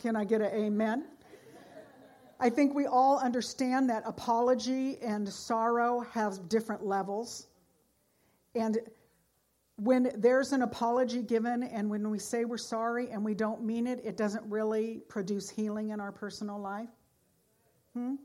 can 0.00 0.16
I 0.16 0.24
get 0.24 0.40
an 0.40 0.52
amen? 0.52 1.04
I 2.38 2.50
think 2.50 2.74
we 2.74 2.86
all 2.86 3.18
understand 3.18 3.88
that 3.88 4.02
apology 4.04 4.98
and 5.00 5.26
sorrow 5.28 6.00
have 6.12 6.48
different 6.48 6.84
levels. 6.84 7.46
And 8.54 8.78
when 9.76 10.10
there's 10.16 10.52
an 10.52 10.62
apology 10.62 11.22
given 11.22 11.62
and 11.62 11.88
when 11.90 12.10
we 12.10 12.18
say 12.18 12.44
we're 12.44 12.58
sorry 12.58 13.10
and 13.10 13.24
we 13.24 13.34
don't 13.34 13.62
mean 13.62 13.86
it, 13.86 14.00
it 14.04 14.16
doesn't 14.16 14.44
really 14.50 15.02
produce 15.08 15.48
healing 15.48 15.90
in 15.90 16.00
our 16.00 16.12
personal 16.12 16.58
life. 16.58 16.88
Hmm? 17.94 18.16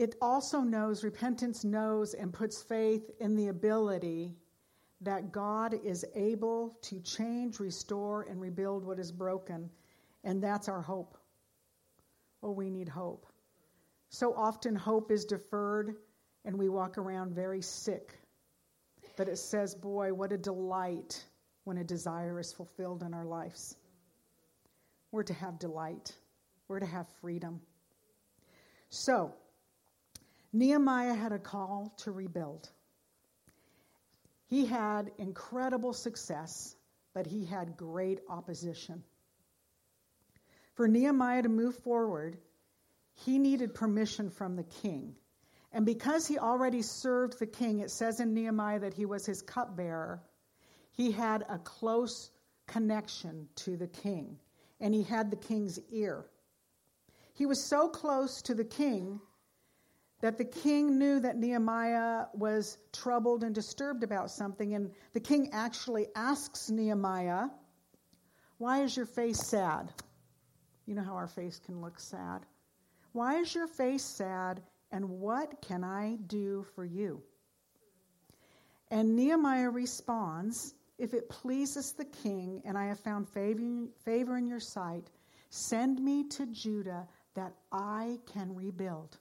It 0.00 0.14
also 0.22 0.60
knows, 0.60 1.04
repentance 1.04 1.62
knows 1.62 2.14
and 2.14 2.32
puts 2.32 2.62
faith 2.62 3.10
in 3.20 3.36
the 3.36 3.48
ability 3.48 4.34
that 5.02 5.30
God 5.30 5.74
is 5.84 6.06
able 6.14 6.74
to 6.80 7.00
change, 7.00 7.60
restore, 7.60 8.22
and 8.22 8.40
rebuild 8.40 8.82
what 8.82 8.98
is 8.98 9.12
broken. 9.12 9.68
And 10.24 10.42
that's 10.42 10.70
our 10.70 10.80
hope. 10.80 11.18
Oh, 12.42 12.50
we 12.50 12.70
need 12.70 12.88
hope. 12.88 13.26
So 14.08 14.32
often, 14.34 14.74
hope 14.74 15.10
is 15.10 15.26
deferred, 15.26 15.96
and 16.46 16.56
we 16.56 16.70
walk 16.70 16.96
around 16.96 17.34
very 17.34 17.60
sick. 17.60 18.18
But 19.18 19.28
it 19.28 19.36
says, 19.36 19.74
boy, 19.74 20.14
what 20.14 20.32
a 20.32 20.38
delight 20.38 21.22
when 21.64 21.76
a 21.76 21.84
desire 21.84 22.40
is 22.40 22.54
fulfilled 22.54 23.02
in 23.02 23.12
our 23.12 23.26
lives. 23.26 23.76
We're 25.12 25.24
to 25.24 25.34
have 25.34 25.58
delight, 25.58 26.16
we're 26.68 26.80
to 26.80 26.86
have 26.86 27.06
freedom. 27.20 27.60
So, 28.88 29.34
Nehemiah 30.52 31.14
had 31.14 31.32
a 31.32 31.38
call 31.38 31.94
to 31.98 32.10
rebuild. 32.10 32.68
He 34.46 34.66
had 34.66 35.12
incredible 35.18 35.92
success, 35.92 36.74
but 37.14 37.26
he 37.26 37.44
had 37.44 37.76
great 37.76 38.20
opposition. 38.28 39.04
For 40.74 40.88
Nehemiah 40.88 41.42
to 41.42 41.48
move 41.48 41.76
forward, 41.76 42.38
he 43.14 43.38
needed 43.38 43.74
permission 43.74 44.30
from 44.30 44.56
the 44.56 44.64
king. 44.64 45.14
And 45.72 45.86
because 45.86 46.26
he 46.26 46.38
already 46.38 46.82
served 46.82 47.38
the 47.38 47.46
king, 47.46 47.78
it 47.78 47.90
says 47.90 48.18
in 48.18 48.34
Nehemiah 48.34 48.80
that 48.80 48.94
he 48.94 49.06
was 49.06 49.24
his 49.24 49.42
cupbearer, 49.42 50.20
he 50.90 51.12
had 51.12 51.44
a 51.48 51.58
close 51.58 52.30
connection 52.66 53.48
to 53.56 53.76
the 53.76 53.86
king, 53.86 54.36
and 54.80 54.92
he 54.92 55.04
had 55.04 55.30
the 55.30 55.36
king's 55.36 55.78
ear. 55.90 56.26
He 57.34 57.46
was 57.46 57.62
so 57.62 57.88
close 57.88 58.42
to 58.42 58.54
the 58.54 58.64
king 58.64 59.20
that 60.20 60.36
the 60.36 60.44
king 60.44 60.98
knew 60.98 61.20
that 61.20 61.38
Nehemiah 61.38 62.26
was 62.34 62.78
troubled 62.92 63.42
and 63.42 63.54
disturbed 63.54 64.02
about 64.02 64.30
something. 64.30 64.74
And 64.74 64.90
the 65.12 65.20
king 65.20 65.50
actually 65.52 66.08
asks 66.14 66.70
Nehemiah, 66.70 67.48
Why 68.58 68.82
is 68.82 68.96
your 68.96 69.06
face 69.06 69.40
sad? 69.46 69.90
You 70.86 70.94
know 70.94 71.02
how 71.02 71.14
our 71.14 71.28
face 71.28 71.58
can 71.64 71.80
look 71.80 71.98
sad. 71.98 72.44
Why 73.12 73.36
is 73.36 73.54
your 73.54 73.66
face 73.66 74.04
sad, 74.04 74.62
and 74.92 75.08
what 75.08 75.62
can 75.62 75.84
I 75.84 76.16
do 76.26 76.66
for 76.74 76.84
you? 76.84 77.22
And 78.90 79.16
Nehemiah 79.16 79.70
responds, 79.70 80.74
If 80.98 81.14
it 81.14 81.28
pleases 81.28 81.92
the 81.92 82.04
king, 82.04 82.62
and 82.64 82.76
I 82.76 82.86
have 82.86 83.00
found 83.00 83.28
favor 83.28 84.36
in 84.36 84.46
your 84.46 84.60
sight, 84.60 85.08
send 85.48 85.98
me 85.98 86.24
to 86.28 86.46
Judah 86.46 87.08
that 87.34 87.54
I 87.72 88.18
can 88.32 88.54
rebuild. 88.54 89.16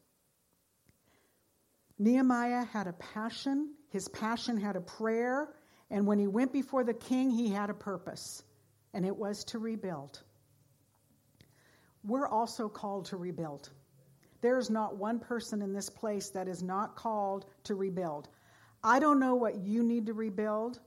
Nehemiah 2.00 2.64
had 2.64 2.88
a 2.88 2.94
passion, 2.94 3.74
his 3.90 4.08
passion 4.08 4.58
had 4.58 4.78
a 4.78 4.82
prayer, 4.82 5.50
and 5.92 6.08
when 6.08 6.18
he 6.18 6.28
went 6.28 6.54
before 6.54 6.86
the 6.86 6.94
king, 6.94 7.30
he 7.30 7.50
had 7.50 7.70
a 7.70 7.74
purpose, 7.74 8.42
and 8.94 9.06
it 9.06 9.16
was 9.16 9.44
to 9.46 9.60
rebuild. 9.60 10.22
We're 12.06 12.28
also 12.28 12.70
called 12.70 13.06
to 13.08 13.18
rebuild. 13.18 13.70
There 14.42 14.58
is 14.58 14.70
not 14.70 14.96
one 14.96 15.20
person 15.20 15.62
in 15.62 15.74
this 15.74 15.90
place 15.90 16.30
that 16.30 16.48
is 16.48 16.64
not 16.64 16.96
called 16.96 17.46
to 17.66 17.76
rebuild. 17.76 18.30
I 18.82 19.00
don't 19.00 19.20
know 19.20 19.36
what 19.36 19.58
you 19.58 19.84
need 19.84 20.06
to 20.06 20.14
rebuild. 20.14 20.80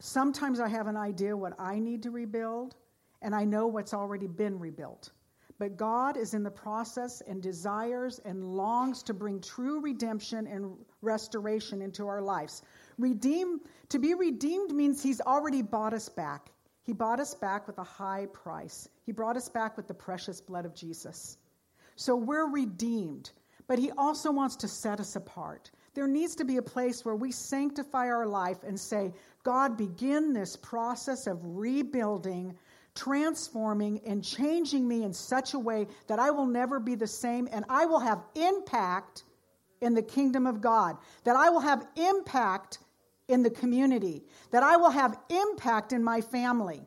Sometimes 0.00 0.58
I 0.58 0.68
have 0.68 0.88
an 0.88 0.96
idea 0.96 1.36
what 1.36 1.54
I 1.60 1.78
need 1.78 2.02
to 2.02 2.10
rebuild, 2.10 2.74
and 3.22 3.34
I 3.36 3.44
know 3.44 3.68
what's 3.68 3.94
already 3.94 4.26
been 4.26 4.58
rebuilt. 4.58 5.10
But 5.60 5.76
God 5.76 6.16
is 6.16 6.32
in 6.32 6.42
the 6.42 6.50
process 6.50 7.20
and 7.20 7.42
desires 7.42 8.18
and 8.24 8.56
longs 8.56 9.02
to 9.02 9.12
bring 9.12 9.42
true 9.42 9.78
redemption 9.78 10.46
and 10.46 10.74
restoration 11.02 11.82
into 11.82 12.08
our 12.08 12.22
lives. 12.22 12.62
Redeem, 12.96 13.60
to 13.90 13.98
be 13.98 14.14
redeemed 14.14 14.72
means 14.74 15.02
He's 15.02 15.20
already 15.20 15.60
bought 15.60 15.92
us 15.92 16.08
back. 16.08 16.50
He 16.82 16.94
bought 16.94 17.20
us 17.20 17.34
back 17.34 17.66
with 17.66 17.76
a 17.76 17.84
high 17.84 18.26
price. 18.32 18.88
He 19.04 19.12
brought 19.12 19.36
us 19.36 19.50
back 19.50 19.76
with 19.76 19.86
the 19.86 19.92
precious 19.92 20.40
blood 20.40 20.64
of 20.64 20.74
Jesus. 20.74 21.36
So 21.94 22.16
we're 22.16 22.48
redeemed, 22.48 23.30
but 23.66 23.78
He 23.78 23.90
also 23.90 24.32
wants 24.32 24.56
to 24.56 24.68
set 24.68 24.98
us 24.98 25.14
apart. 25.14 25.70
There 25.92 26.08
needs 26.08 26.36
to 26.36 26.46
be 26.46 26.56
a 26.56 26.62
place 26.62 27.04
where 27.04 27.16
we 27.16 27.32
sanctify 27.32 28.06
our 28.06 28.26
life 28.26 28.64
and 28.66 28.80
say, 28.80 29.12
God, 29.42 29.76
begin 29.76 30.32
this 30.32 30.56
process 30.56 31.26
of 31.26 31.38
rebuilding 31.42 32.56
transforming 32.94 34.00
and 34.06 34.24
changing 34.24 34.86
me 34.86 35.04
in 35.04 35.12
such 35.12 35.54
a 35.54 35.58
way 35.58 35.86
that 36.08 36.18
I 36.18 36.30
will 36.30 36.46
never 36.46 36.80
be 36.80 36.94
the 36.94 37.06
same 37.06 37.48
and 37.50 37.64
I 37.68 37.86
will 37.86 38.00
have 38.00 38.22
impact 38.34 39.24
in 39.80 39.94
the 39.94 40.02
kingdom 40.02 40.46
of 40.46 40.60
God, 40.60 40.96
that 41.24 41.36
I 41.36 41.50
will 41.50 41.60
have 41.60 41.86
impact 41.96 42.78
in 43.28 43.42
the 43.42 43.50
community, 43.50 44.22
that 44.50 44.62
I 44.62 44.76
will 44.76 44.90
have 44.90 45.16
impact 45.30 45.92
in 45.92 46.02
my 46.02 46.20
family. 46.20 46.82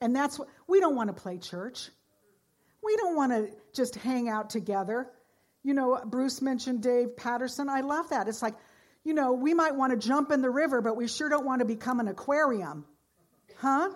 And 0.00 0.16
that's 0.16 0.38
what 0.38 0.48
we 0.66 0.80
don't 0.80 0.96
want 0.96 1.14
to 1.14 1.20
play 1.20 1.38
church. 1.38 1.90
We 2.82 2.96
don't 2.96 3.16
want 3.16 3.32
to 3.32 3.50
just 3.74 3.94
hang 3.96 4.28
out 4.28 4.50
together. 4.50 5.08
You 5.62 5.74
know, 5.74 6.00
Bruce 6.04 6.42
mentioned 6.42 6.82
Dave 6.82 7.16
Patterson. 7.16 7.68
I 7.68 7.82
love 7.82 8.10
that. 8.10 8.26
It's 8.26 8.42
like, 8.42 8.54
you 9.04 9.14
know, 9.14 9.32
we 9.32 9.54
might 9.54 9.74
want 9.76 9.92
to 9.92 9.96
jump 9.96 10.32
in 10.32 10.42
the 10.42 10.50
river, 10.50 10.80
but 10.80 10.96
we 10.96 11.06
sure 11.06 11.28
don't 11.28 11.44
want 11.44 11.60
to 11.60 11.64
become 11.64 12.00
an 12.00 12.08
aquarium. 12.08 12.84
Huh? 13.58 13.90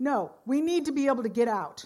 No, 0.00 0.32
we 0.46 0.62
need 0.62 0.86
to 0.86 0.92
be 0.92 1.06
able 1.06 1.22
to 1.22 1.28
get 1.28 1.46
out. 1.46 1.84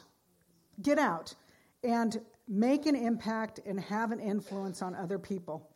Get 0.81 0.99
out 0.99 1.35
and 1.83 2.17
make 2.49 2.87
an 2.87 2.95
impact 2.95 3.61
and 3.67 3.79
have 3.81 4.13
an 4.13 4.21
influence 4.21 4.81
on 4.81 4.95
other 4.95 5.19
people. 5.19 5.69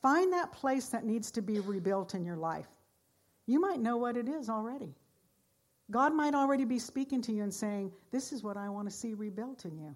Find 0.00 0.32
that 0.32 0.52
place 0.52 0.88
that 0.88 1.04
needs 1.04 1.30
to 1.32 1.42
be 1.42 1.60
rebuilt 1.60 2.14
in 2.14 2.24
your 2.24 2.36
life. 2.36 2.66
You 3.46 3.60
might 3.60 3.80
know 3.80 3.98
what 3.98 4.16
it 4.16 4.28
is 4.28 4.48
already. 4.48 4.94
God 5.90 6.14
might 6.14 6.34
already 6.34 6.64
be 6.64 6.78
speaking 6.78 7.20
to 7.22 7.32
you 7.32 7.42
and 7.42 7.52
saying, 7.52 7.92
This 8.10 8.32
is 8.32 8.42
what 8.42 8.56
I 8.56 8.70
want 8.70 8.88
to 8.88 8.94
see 8.94 9.12
rebuilt 9.12 9.66
in 9.66 9.76
you. 9.76 9.94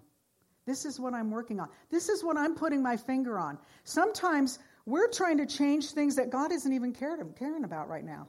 This 0.67 0.85
is 0.85 0.99
what 0.99 1.15
I'm 1.15 1.31
working 1.31 1.59
on. 1.59 1.69
This 1.89 2.09
is 2.09 2.23
what 2.23 2.37
I'm 2.37 2.53
putting 2.53 2.83
my 2.83 2.97
finger 2.97 3.39
on. 3.39 3.57
Sometimes 3.85 4.59
we're 4.85 5.09
trying 5.09 5.37
to 5.39 5.47
change 5.47 5.91
things 5.91 6.15
that 6.17 6.29
God 6.29 6.51
isn't 6.51 6.71
even 6.71 6.93
caring 6.93 7.63
about 7.63 7.89
right 7.89 8.05
now. 8.05 8.27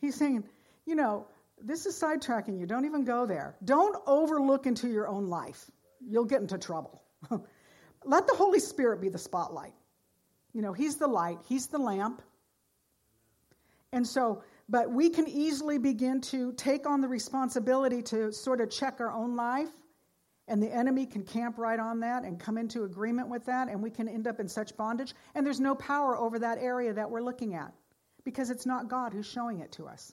He's 0.00 0.14
saying, 0.14 0.44
you 0.86 0.94
know, 0.94 1.26
this 1.62 1.86
is 1.86 1.98
sidetracking 2.00 2.58
you. 2.58 2.66
Don't 2.66 2.84
even 2.84 3.04
go 3.04 3.26
there. 3.26 3.56
Don't 3.64 3.96
overlook 4.06 4.66
into 4.66 4.88
your 4.88 5.08
own 5.08 5.28
life. 5.28 5.70
You'll 6.00 6.24
get 6.24 6.40
into 6.40 6.58
trouble. 6.58 7.02
Let 8.04 8.26
the 8.26 8.34
Holy 8.34 8.60
Spirit 8.60 9.00
be 9.00 9.08
the 9.08 9.18
spotlight. 9.18 9.72
You 10.52 10.62
know, 10.62 10.72
He's 10.72 10.96
the 10.96 11.08
light, 11.08 11.38
He's 11.48 11.66
the 11.68 11.78
lamp. 11.78 12.22
And 13.92 14.06
so, 14.06 14.42
but 14.68 14.90
we 14.90 15.10
can 15.10 15.28
easily 15.28 15.78
begin 15.78 16.20
to 16.22 16.52
take 16.52 16.86
on 16.86 17.00
the 17.00 17.08
responsibility 17.08 18.02
to 18.02 18.32
sort 18.32 18.60
of 18.60 18.70
check 18.70 19.00
our 19.00 19.12
own 19.12 19.36
life. 19.36 19.68
And 20.46 20.62
the 20.62 20.70
enemy 20.70 21.06
can 21.06 21.22
camp 21.22 21.56
right 21.56 21.80
on 21.80 22.00
that 22.00 22.24
and 22.24 22.38
come 22.38 22.58
into 22.58 22.84
agreement 22.84 23.28
with 23.28 23.46
that, 23.46 23.68
and 23.68 23.82
we 23.82 23.88
can 23.88 24.08
end 24.08 24.26
up 24.26 24.40
in 24.40 24.48
such 24.48 24.76
bondage. 24.76 25.14
And 25.34 25.46
there's 25.46 25.60
no 25.60 25.74
power 25.74 26.18
over 26.18 26.38
that 26.40 26.58
area 26.58 26.92
that 26.92 27.10
we're 27.10 27.22
looking 27.22 27.54
at 27.54 27.72
because 28.24 28.50
it's 28.50 28.66
not 28.66 28.88
God 28.88 29.14
who's 29.14 29.26
showing 29.26 29.60
it 29.60 29.72
to 29.72 29.86
us. 29.86 30.12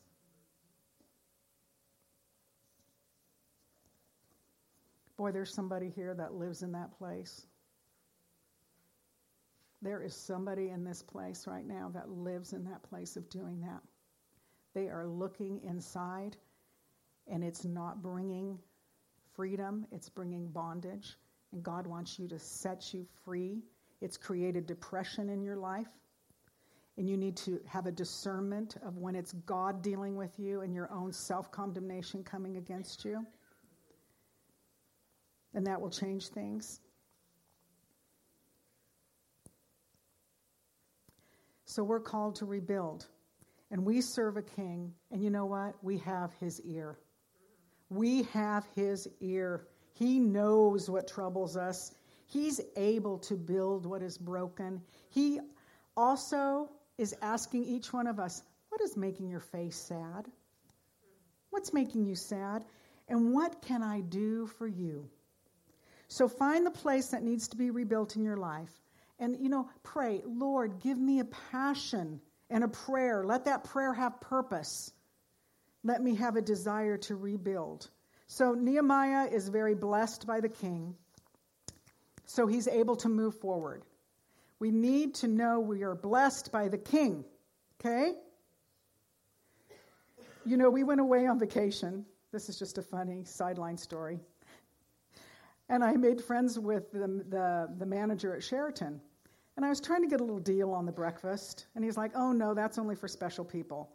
Boy, 5.22 5.32
there's 5.32 5.54
somebody 5.54 5.88
here 5.88 6.16
that 6.16 6.34
lives 6.34 6.64
in 6.64 6.72
that 6.72 6.98
place. 6.98 7.46
There 9.84 10.02
is 10.02 10.16
somebody 10.16 10.70
in 10.70 10.84
this 10.84 11.04
place 11.04 11.46
right 11.46 11.64
now 11.64 11.92
that 11.94 12.10
lives 12.10 12.54
in 12.54 12.64
that 12.64 12.82
place 12.82 13.16
of 13.16 13.30
doing 13.30 13.62
that. 13.62 13.82
They 14.74 14.90
are 14.90 15.06
looking 15.06 15.62
inside, 15.64 16.38
and 17.28 17.44
it's 17.44 17.66
not 17.66 18.02
bringing 18.02 18.58
freedom, 19.36 19.86
it's 19.92 20.10
bringing 20.10 20.48
bondage. 20.48 21.18
And 21.52 21.62
God 21.62 21.86
wants 21.86 22.18
you 22.18 22.28
to 22.28 22.40
set 22.40 22.92
you 22.92 23.06
free. 23.24 23.62
It's 24.02 24.18
created 24.18 24.66
depression 24.66 25.30
in 25.30 25.44
your 25.44 25.56
life. 25.56 26.00
And 26.98 27.08
you 27.08 27.16
need 27.16 27.38
to 27.38 27.62
have 27.68 27.86
a 27.86 27.92
discernment 27.92 28.78
of 28.84 28.98
when 28.98 29.14
it's 29.16 29.34
God 29.46 29.84
dealing 29.84 30.16
with 30.16 30.40
you 30.40 30.62
and 30.62 30.74
your 30.74 30.92
own 30.92 31.14
self 31.14 31.52
condemnation 31.52 32.24
coming 32.24 32.58
against 32.58 33.06
you 33.06 33.24
and 35.54 35.68
that 35.68 35.82
will 35.82 35.90
change 35.90 36.28
things. 36.28 36.80
So 41.66 41.84
we're 41.84 42.02
called 42.02 42.36
to 42.36 42.46
rebuild. 42.46 43.08
And 43.72 43.86
we 43.86 44.02
serve 44.02 44.36
a 44.36 44.42
king, 44.42 44.94
and 45.12 45.24
you 45.24 45.30
know 45.30 45.46
what? 45.46 45.76
We 45.82 46.00
have 46.00 46.34
his 46.42 46.60
ear. 46.66 46.98
We 47.90 48.24
have 48.34 48.66
his 48.76 49.08
ear. 49.22 49.66
He 49.94 50.20
knows 50.20 50.90
what 50.90 51.08
troubles 51.08 51.56
us. 51.56 51.94
He's 52.28 52.60
able 52.76 53.20
to 53.20 53.36
build 53.36 53.86
what 53.86 54.02
is 54.02 54.18
broken. 54.18 54.82
He 55.10 55.40
also 55.96 56.70
is 56.98 57.16
asking 57.22 57.64
each 57.64 57.94
one 57.94 58.08
of 58.08 58.20
us, 58.20 58.44
What 58.68 58.82
is 58.82 58.98
making 58.98 59.30
your 59.30 59.40
face 59.40 59.78
sad? 59.78 60.28
What's 61.50 61.74
making 61.74 62.06
you 62.06 62.16
sad? 62.16 62.66
And 63.08 63.34
what 63.34 63.62
can 63.62 63.84
I 63.84 64.02
do 64.02 64.48
for 64.48 64.68
you? 64.68 65.10
So 66.12 66.28
find 66.28 66.66
the 66.66 66.72
place 66.72 67.08
that 67.08 67.24
needs 67.24 67.48
to 67.48 67.56
be 67.56 67.72
rebuilt 67.72 68.18
in 68.18 68.24
your 68.26 68.36
life. 68.36 68.70
And, 69.18 69.38
you 69.40 69.48
know, 69.48 69.70
pray, 69.82 70.22
Lord, 70.26 70.82
give 70.82 70.98
me 70.98 71.22
a 71.22 71.26
passion 71.52 72.20
and 72.50 72.66
a 72.66 72.68
prayer. 72.68 73.24
Let 73.26 73.46
that 73.46 73.64
prayer 73.64 73.94
have 73.94 74.20
purpose. 74.20 74.92
Let 75.86 76.04
me 76.04 76.16
have 76.16 76.36
a 76.36 76.42
desire 76.42 76.98
to 76.98 77.16
rebuild. 77.16 77.90
So 78.28 78.54
Nehemiah 78.54 79.30
is 79.32 79.48
very 79.48 79.74
blessed 79.74 80.28
by 80.28 80.42
the 80.42 80.50
king, 80.50 80.96
so 82.26 82.46
he's 82.46 82.68
able 82.68 82.98
to 82.98 83.08
move 83.08 83.40
forward. 83.40 83.84
We 84.60 84.70
need 84.70 85.16
to 85.16 85.30
know 85.30 85.62
we 85.62 85.84
are 85.84 85.96
blessed 85.96 86.52
by 86.52 86.68
the 86.68 86.78
king, 86.78 87.24
okay? 87.80 88.16
You 90.46 90.58
know, 90.58 90.70
we 90.70 90.84
went 90.84 91.00
away 91.00 91.26
on 91.26 91.40
vacation. 91.40 92.06
This 92.34 92.50
is 92.50 92.60
just 92.60 92.78
a 92.78 92.82
funny 92.82 93.24
sideline 93.24 93.78
story. 93.78 94.20
And 95.72 95.86
I 95.86 95.94
made 95.94 96.22
friends 96.22 96.60
with 96.60 96.92
the, 96.92 97.24
the, 97.30 97.70
the 97.80 97.86
manager 97.86 98.36
at 98.36 98.44
Sheraton. 98.44 99.00
And 99.56 99.66
I 99.66 99.70
was 99.70 99.80
trying 99.80 100.02
to 100.02 100.10
get 100.10 100.20
a 100.20 100.24
little 100.24 100.42
deal 100.42 100.74
on 100.74 100.86
the 100.86 100.92
breakfast. 100.92 101.66
And 101.76 101.86
he's 101.86 101.96
like, 101.96 102.12
oh, 102.14 102.34
no, 102.34 102.54
that's 102.54 102.78
only 102.78 102.94
for 102.96 103.08
special 103.08 103.46
people. 103.46 103.90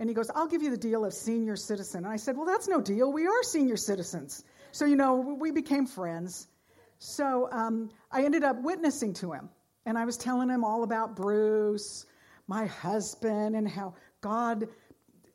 And 0.00 0.08
he 0.08 0.16
goes, 0.16 0.30
I'll 0.34 0.48
give 0.48 0.62
you 0.62 0.70
the 0.70 0.76
deal 0.76 1.04
of 1.04 1.14
senior 1.14 1.54
citizen. 1.54 2.04
And 2.04 2.12
I 2.12 2.16
said, 2.16 2.36
well, 2.36 2.46
that's 2.46 2.66
no 2.66 2.80
deal. 2.80 3.12
We 3.12 3.28
are 3.28 3.42
senior 3.44 3.76
citizens. 3.76 4.42
So, 4.72 4.84
you 4.84 4.96
know, 4.96 5.36
we 5.38 5.52
became 5.52 5.86
friends. 5.86 6.48
So 6.98 7.48
um, 7.52 7.90
I 8.10 8.24
ended 8.24 8.42
up 8.42 8.60
witnessing 8.60 9.14
to 9.14 9.32
him. 9.32 9.48
And 9.86 9.96
I 9.96 10.06
was 10.06 10.16
telling 10.16 10.48
him 10.48 10.64
all 10.64 10.82
about 10.82 11.14
Bruce, 11.14 12.04
my 12.48 12.66
husband, 12.66 13.54
and 13.54 13.68
how 13.68 13.94
God 14.22 14.66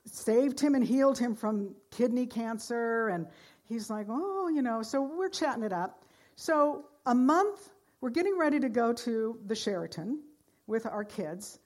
saved 0.04 0.60
him 0.60 0.76
and 0.76 0.84
healed 0.84 1.18
him 1.18 1.36
from 1.36 1.76
kidney 1.92 2.26
cancer. 2.26 3.08
And 3.08 3.28
he's 3.68 3.90
like, 3.90 4.08
oh, 4.10 4.50
you 4.50 4.62
know, 4.62 4.82
so 4.82 5.02
we're 5.02 5.30
chatting 5.30 5.64
it 5.64 5.74
up. 5.74 6.04
So 6.36 6.86
a 7.06 7.16
month 7.16 7.70
we're 8.02 8.10
getting 8.12 8.38
ready 8.38 8.60
to 8.60 8.70
go 8.70 8.94
to 8.94 9.40
the 9.46 9.56
Sheraton 9.56 10.22
with 10.68 10.86
our 10.86 11.04
kids. 11.04 11.60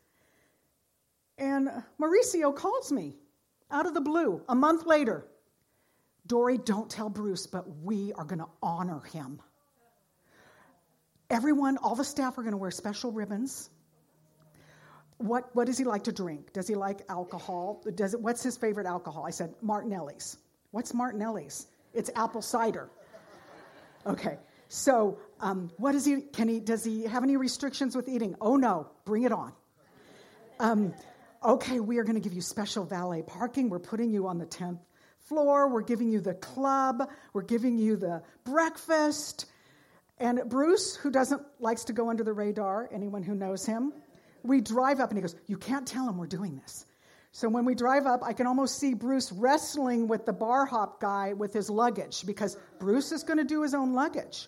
And 1.37 1.69
Mauricio 1.99 2.55
calls 2.55 2.91
me 2.91 3.17
out 3.69 3.85
of 3.85 3.93
the 3.93 4.01
blue 4.01 4.41
a 4.47 4.55
month 4.55 4.85
later. 4.85 5.25
Dory, 6.27 6.57
don't 6.57 6.89
tell 6.89 7.09
Bruce, 7.09 7.47
but 7.47 7.65
we 7.81 8.13
are 8.13 8.23
going 8.23 8.39
to 8.39 8.49
honor 8.61 9.01
him. 9.11 9.41
Everyone, 11.29 11.77
all 11.77 11.95
the 11.95 12.03
staff 12.03 12.37
are 12.37 12.41
going 12.41 12.51
to 12.51 12.57
wear 12.57 12.71
special 12.71 13.11
ribbons. 13.11 13.69
What, 15.17 15.55
what 15.55 15.65
does 15.65 15.77
he 15.77 15.83
like 15.83 16.03
to 16.05 16.11
drink? 16.11 16.53
Does 16.53 16.67
he 16.67 16.75
like 16.75 17.01
alcohol? 17.09 17.83
Does 17.95 18.13
it, 18.13 18.21
what's 18.21 18.43
his 18.43 18.57
favorite 18.57 18.85
alcohol? 18.85 19.25
I 19.25 19.31
said, 19.31 19.53
Martinelli's. 19.61 20.37
What's 20.71 20.93
Martinelli's? 20.93 21.67
It's 21.93 22.09
apple 22.15 22.41
cider. 22.41 22.89
Okay. 24.05 24.37
So, 24.67 25.19
um, 25.41 25.69
what 25.77 25.91
does 25.91 26.05
he? 26.05 26.21
Can 26.21 26.47
he? 26.47 26.59
Does 26.61 26.83
he 26.83 27.03
have 27.03 27.23
any 27.23 27.35
restrictions 27.35 27.95
with 27.95 28.07
eating? 28.07 28.35
Oh 28.39 28.55
no, 28.55 28.87
bring 29.03 29.23
it 29.23 29.33
on. 29.33 29.51
Um, 30.59 30.93
okay, 31.43 31.79
we 31.79 31.97
are 31.97 32.03
going 32.03 32.15
to 32.15 32.21
give 32.21 32.33
you 32.33 32.41
special 32.41 32.85
valet 32.85 33.21
parking. 33.21 33.69
We're 33.69 33.79
putting 33.79 34.11
you 34.11 34.27
on 34.27 34.37
the 34.37 34.45
tenth 34.45 34.79
floor. 35.19 35.67
We're 35.67 35.81
giving 35.81 36.09
you 36.09 36.21
the 36.21 36.35
club. 36.35 37.09
We're 37.33 37.41
giving 37.41 37.77
you 37.77 37.97
the 37.97 38.23
breakfast. 38.45 39.47
And 40.19 40.41
Bruce, 40.47 40.95
who 40.95 41.11
doesn't 41.11 41.41
likes 41.59 41.83
to 41.85 41.93
go 41.93 42.09
under 42.09 42.23
the 42.23 42.33
radar, 42.33 42.87
anyone 42.93 43.23
who 43.23 43.35
knows 43.35 43.65
him, 43.65 43.91
we 44.43 44.61
drive 44.61 44.99
up 44.99 45.09
and 45.09 45.17
he 45.17 45.21
goes, 45.21 45.35
"You 45.47 45.57
can't 45.57 45.87
tell 45.87 46.07
him 46.07 46.17
we're 46.17 46.27
doing 46.27 46.55
this." 46.63 46.85
So 47.33 47.47
when 47.47 47.63
we 47.63 47.75
drive 47.75 48.05
up, 48.05 48.23
I 48.23 48.33
can 48.33 48.45
almost 48.45 48.77
see 48.77 48.93
Bruce 48.93 49.31
wrestling 49.31 50.07
with 50.07 50.25
the 50.25 50.33
bar 50.33 50.65
hop 50.65 50.99
guy 50.99 51.33
with 51.33 51.53
his 51.53 51.69
luggage 51.69 52.25
because 52.25 52.57
Bruce 52.79 53.11
is 53.11 53.23
going 53.23 53.37
to 53.37 53.45
do 53.45 53.61
his 53.61 53.73
own 53.73 53.93
luggage. 53.93 54.47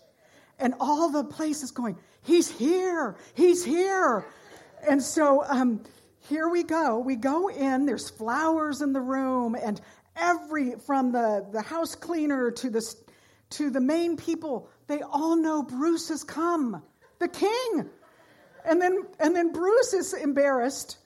And 0.59 0.75
all 0.79 1.09
the 1.09 1.23
place 1.23 1.63
is 1.63 1.71
going, 1.71 1.97
He's 2.21 2.49
here, 2.49 3.15
He's 3.35 3.63
here. 3.63 4.25
And 4.87 5.01
so 5.01 5.43
um, 5.47 5.83
here 6.27 6.49
we 6.49 6.63
go. 6.63 6.99
We 6.99 7.15
go 7.15 7.49
in, 7.49 7.85
there's 7.85 8.09
flowers 8.09 8.81
in 8.81 8.93
the 8.93 9.01
room, 9.01 9.55
and 9.55 9.79
every, 10.15 10.75
from 10.75 11.11
the, 11.11 11.45
the 11.51 11.61
house 11.61 11.95
cleaner 11.95 12.51
to 12.51 12.69
the, 12.69 12.95
to 13.51 13.69
the 13.69 13.81
main 13.81 14.17
people, 14.17 14.69
they 14.87 15.01
all 15.01 15.35
know 15.35 15.63
Bruce 15.63 16.09
has 16.09 16.23
come, 16.23 16.83
the 17.19 17.27
king. 17.27 17.89
And 18.65 18.81
then, 18.81 19.03
and 19.19 19.35
then 19.35 19.51
Bruce 19.51 19.93
is 19.93 20.13
embarrassed 20.13 20.97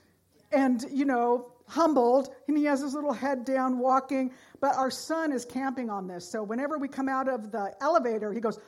and, 0.51 0.83
you 0.91 1.05
know, 1.05 1.51
humbled, 1.67 2.29
and 2.47 2.57
he 2.57 2.63
has 2.65 2.81
his 2.81 2.93
little 2.93 3.13
head 3.13 3.45
down 3.45 3.79
walking. 3.79 4.31
But 4.59 4.75
our 4.75 4.91
son 4.91 5.31
is 5.31 5.45
camping 5.45 5.89
on 5.89 6.07
this. 6.07 6.29
So 6.29 6.43
whenever 6.43 6.77
we 6.77 6.87
come 6.87 7.09
out 7.09 7.27
of 7.27 7.51
the 7.51 7.73
elevator, 7.81 8.33
he 8.33 8.39
goes, 8.39 8.59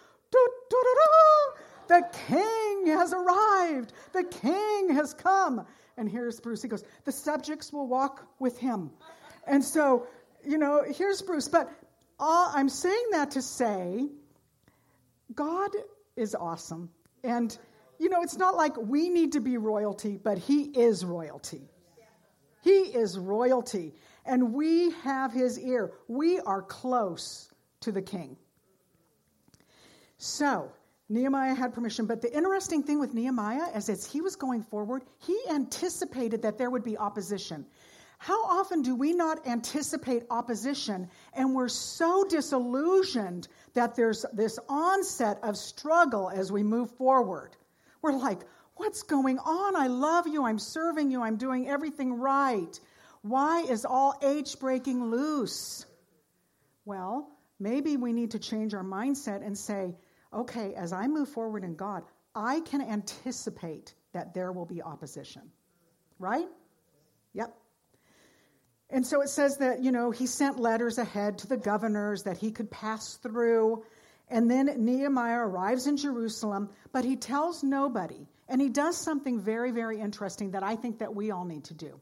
the 1.89 2.07
king 2.27 2.87
has 2.87 3.13
arrived. 3.13 3.93
The 4.13 4.23
king 4.23 4.93
has 4.93 5.13
come. 5.13 5.65
And 5.97 6.09
here's 6.09 6.39
Bruce. 6.39 6.61
He 6.61 6.67
goes, 6.67 6.83
The 7.03 7.11
subjects 7.11 7.73
will 7.73 7.87
walk 7.87 8.25
with 8.39 8.57
him. 8.57 8.91
And 9.47 9.63
so, 9.63 10.07
you 10.45 10.57
know, 10.57 10.83
here's 10.87 11.21
Bruce. 11.21 11.47
But 11.47 11.69
all, 12.19 12.51
I'm 12.53 12.69
saying 12.69 13.07
that 13.11 13.31
to 13.31 13.41
say, 13.41 14.07
God 15.33 15.71
is 16.15 16.35
awesome. 16.35 16.89
And, 17.23 17.57
you 17.99 18.09
know, 18.09 18.21
it's 18.21 18.37
not 18.37 18.55
like 18.55 18.77
we 18.77 19.09
need 19.09 19.33
to 19.33 19.39
be 19.39 19.57
royalty, 19.57 20.19
but 20.21 20.37
he 20.37 20.63
is 20.63 21.03
royalty. 21.03 21.69
He 22.61 22.71
is 22.71 23.17
royalty. 23.17 23.93
And 24.25 24.53
we 24.53 24.91
have 25.03 25.31
his 25.31 25.57
ear. 25.59 25.91
We 26.07 26.39
are 26.39 26.61
close 26.61 27.49
to 27.81 27.91
the 27.91 28.01
king. 28.01 28.37
So, 30.17 30.71
Nehemiah 31.07 31.55
had 31.55 31.73
permission, 31.73 32.05
but 32.05 32.21
the 32.21 32.35
interesting 32.35 32.83
thing 32.83 32.99
with 32.99 33.13
Nehemiah 33.13 33.75
is 33.75 33.89
as 33.89 34.05
he 34.05 34.21
was 34.21 34.35
going 34.35 34.61
forward, 34.61 35.03
he 35.17 35.39
anticipated 35.49 36.41
that 36.43 36.57
there 36.57 36.69
would 36.69 36.83
be 36.83 36.97
opposition. 36.97 37.65
How 38.19 38.43
often 38.45 38.81
do 38.81 38.95
we 38.95 39.13
not 39.13 39.47
anticipate 39.47 40.23
opposition 40.29 41.09
and 41.33 41.55
we're 41.55 41.69
so 41.69 42.25
disillusioned 42.25 43.47
that 43.73 43.95
there's 43.95 44.25
this 44.33 44.59
onset 44.67 45.39
of 45.41 45.57
struggle 45.57 46.29
as 46.29 46.51
we 46.51 46.61
move 46.61 46.91
forward? 46.91 47.55
We're 48.01 48.11
like, 48.11 48.41
what's 48.79 49.03
going 49.03 49.37
on? 49.39 49.75
I 49.75 49.87
love 49.87 50.27
you. 50.27 50.45
I'm 50.45 50.57
serving 50.57 51.11
you. 51.11 51.21
I'm 51.21 51.35
doing 51.35 51.67
everything 51.67 52.13
right. 52.13 52.79
Why 53.21 53.61
is 53.61 53.85
all 53.85 54.17
H 54.23 54.57
breaking 54.59 55.11
loose? 55.11 55.85
Well, 56.85 57.29
maybe 57.59 57.97
we 57.97 58.13
need 58.13 58.31
to 58.31 58.39
change 58.39 58.73
our 58.73 58.83
mindset 58.83 59.45
and 59.45 59.57
say, 59.57 59.95
okay, 60.33 60.73
as 60.75 60.93
I 60.93 61.07
move 61.07 61.29
forward 61.29 61.63
in 61.63 61.75
God, 61.75 62.03
I 62.33 62.61
can 62.61 62.81
anticipate 62.81 63.93
that 64.13 64.33
there 64.33 64.51
will 64.51 64.65
be 64.65 64.81
opposition. 64.81 65.43
Right? 66.17 66.47
Yep. 67.33 67.53
And 68.89 69.05
so 69.05 69.21
it 69.21 69.29
says 69.29 69.57
that, 69.57 69.83
you 69.83 69.91
know, 69.91 70.09
he 70.09 70.25
sent 70.25 70.59
letters 70.59 70.97
ahead 70.97 71.39
to 71.39 71.47
the 71.47 71.57
governors 71.57 72.23
that 72.23 72.37
he 72.37 72.51
could 72.51 72.71
pass 72.71 73.15
through. 73.17 73.83
And 74.29 74.49
then 74.49 74.85
Nehemiah 74.85 75.39
arrives 75.39 75.85
in 75.85 75.97
Jerusalem, 75.97 76.69
but 76.91 77.05
he 77.05 77.15
tells 77.15 77.63
nobody. 77.63 78.27
And 78.49 78.59
he 78.59 78.69
does 78.69 78.97
something 78.97 79.39
very, 79.39 79.71
very 79.71 79.99
interesting 79.99 80.51
that 80.51 80.63
I 80.63 80.75
think 80.75 80.99
that 80.99 81.15
we 81.15 81.29
all 81.29 81.45
need 81.45 81.65
to 81.65 81.75
do. 81.75 81.99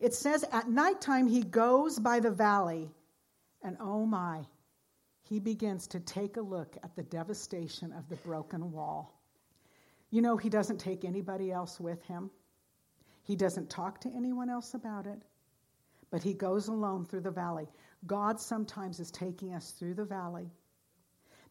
It 0.00 0.14
says 0.14 0.44
at 0.50 0.68
nighttime 0.68 1.28
he 1.28 1.42
goes 1.42 1.98
by 1.98 2.20
the 2.20 2.30
valley, 2.30 2.90
and 3.62 3.76
oh 3.78 4.06
my, 4.06 4.46
he 5.22 5.38
begins 5.38 5.86
to 5.88 6.00
take 6.00 6.38
a 6.38 6.40
look 6.40 6.76
at 6.82 6.96
the 6.96 7.02
devastation 7.04 7.92
of 7.92 8.08
the 8.08 8.16
broken 8.16 8.72
wall. 8.72 9.20
You 10.10 10.22
know, 10.22 10.36
he 10.36 10.48
doesn't 10.48 10.78
take 10.78 11.04
anybody 11.04 11.52
else 11.52 11.78
with 11.78 12.02
him, 12.04 12.30
he 13.22 13.36
doesn't 13.36 13.70
talk 13.70 14.00
to 14.00 14.10
anyone 14.16 14.50
else 14.50 14.74
about 14.74 15.06
it, 15.06 15.20
but 16.10 16.22
he 16.22 16.34
goes 16.34 16.68
alone 16.68 17.04
through 17.04 17.20
the 17.20 17.30
valley. 17.30 17.68
God 18.06 18.40
sometimes 18.40 18.98
is 18.98 19.10
taking 19.10 19.54
us 19.54 19.70
through 19.70 19.94
the 19.94 20.04
valley 20.04 20.50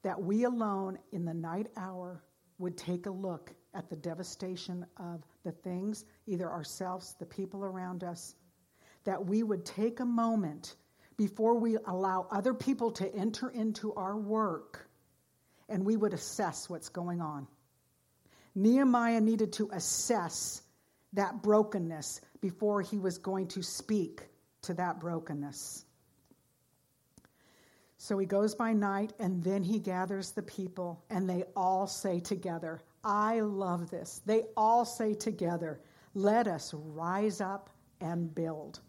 that 0.04 0.22
we 0.22 0.44
alone 0.44 0.98
in 1.12 1.24
the 1.24 1.34
night 1.34 1.68
hour 1.78 2.22
would 2.58 2.78
take 2.78 3.06
a 3.06 3.12
look 3.12 3.54
at 3.74 3.90
the 3.90 3.96
devastation 3.96 4.86
of 4.98 5.24
the 5.44 5.52
things, 5.52 6.06
either 6.28 6.50
ourselves, 6.50 7.16
the 7.20 7.26
people 7.26 7.64
around 7.64 8.04
us, 8.04 8.36
that 9.06 9.26
we 9.26 9.44
would 9.44 9.66
take 9.66 10.00
a 10.00 10.06
moment 10.06 10.76
before 11.18 11.56
we 11.56 11.78
allow 11.86 12.28
other 12.32 12.54
people 12.54 12.92
to 12.92 13.14
enter 13.16 13.50
into 13.50 13.94
our 13.94 14.18
work 14.18 14.88
and 15.70 15.86
we 15.86 15.96
would 15.96 16.14
assess 16.14 16.70
what's 16.70 16.90
going 16.90 17.22
on. 17.22 17.48
Nehemiah 18.56 19.22
needed 19.22 19.54
to 19.54 19.70
assess 19.72 20.62
that 21.14 21.42
brokenness 21.42 22.22
before 22.42 22.82
he 22.82 22.98
was 22.98 23.18
going 23.18 23.48
to 23.48 23.64
speak 23.64 24.22
to 24.64 24.74
that 24.74 25.00
brokenness. 25.00 25.86
So 27.98 28.18
he 28.18 28.26
goes 28.26 28.56
by 28.56 28.74
night 28.74 29.14
and 29.20 29.44
then 29.44 29.64
he 29.64 29.80
gathers 29.80 30.32
the 30.32 30.42
people 30.42 31.04
and 31.10 31.30
they 31.30 31.44
all 31.56 31.88
say 31.88 32.20
together, 32.20 32.82
I 33.04 33.40
love 33.40 33.90
this. 33.90 34.22
They 34.26 34.44
all 34.56 34.86
say 34.86 35.14
together, 35.14 35.82
let 36.14 36.48
us 36.48 36.74
rise 36.74 37.42
up 37.42 37.70
and 38.00 38.34
build. 38.34 38.80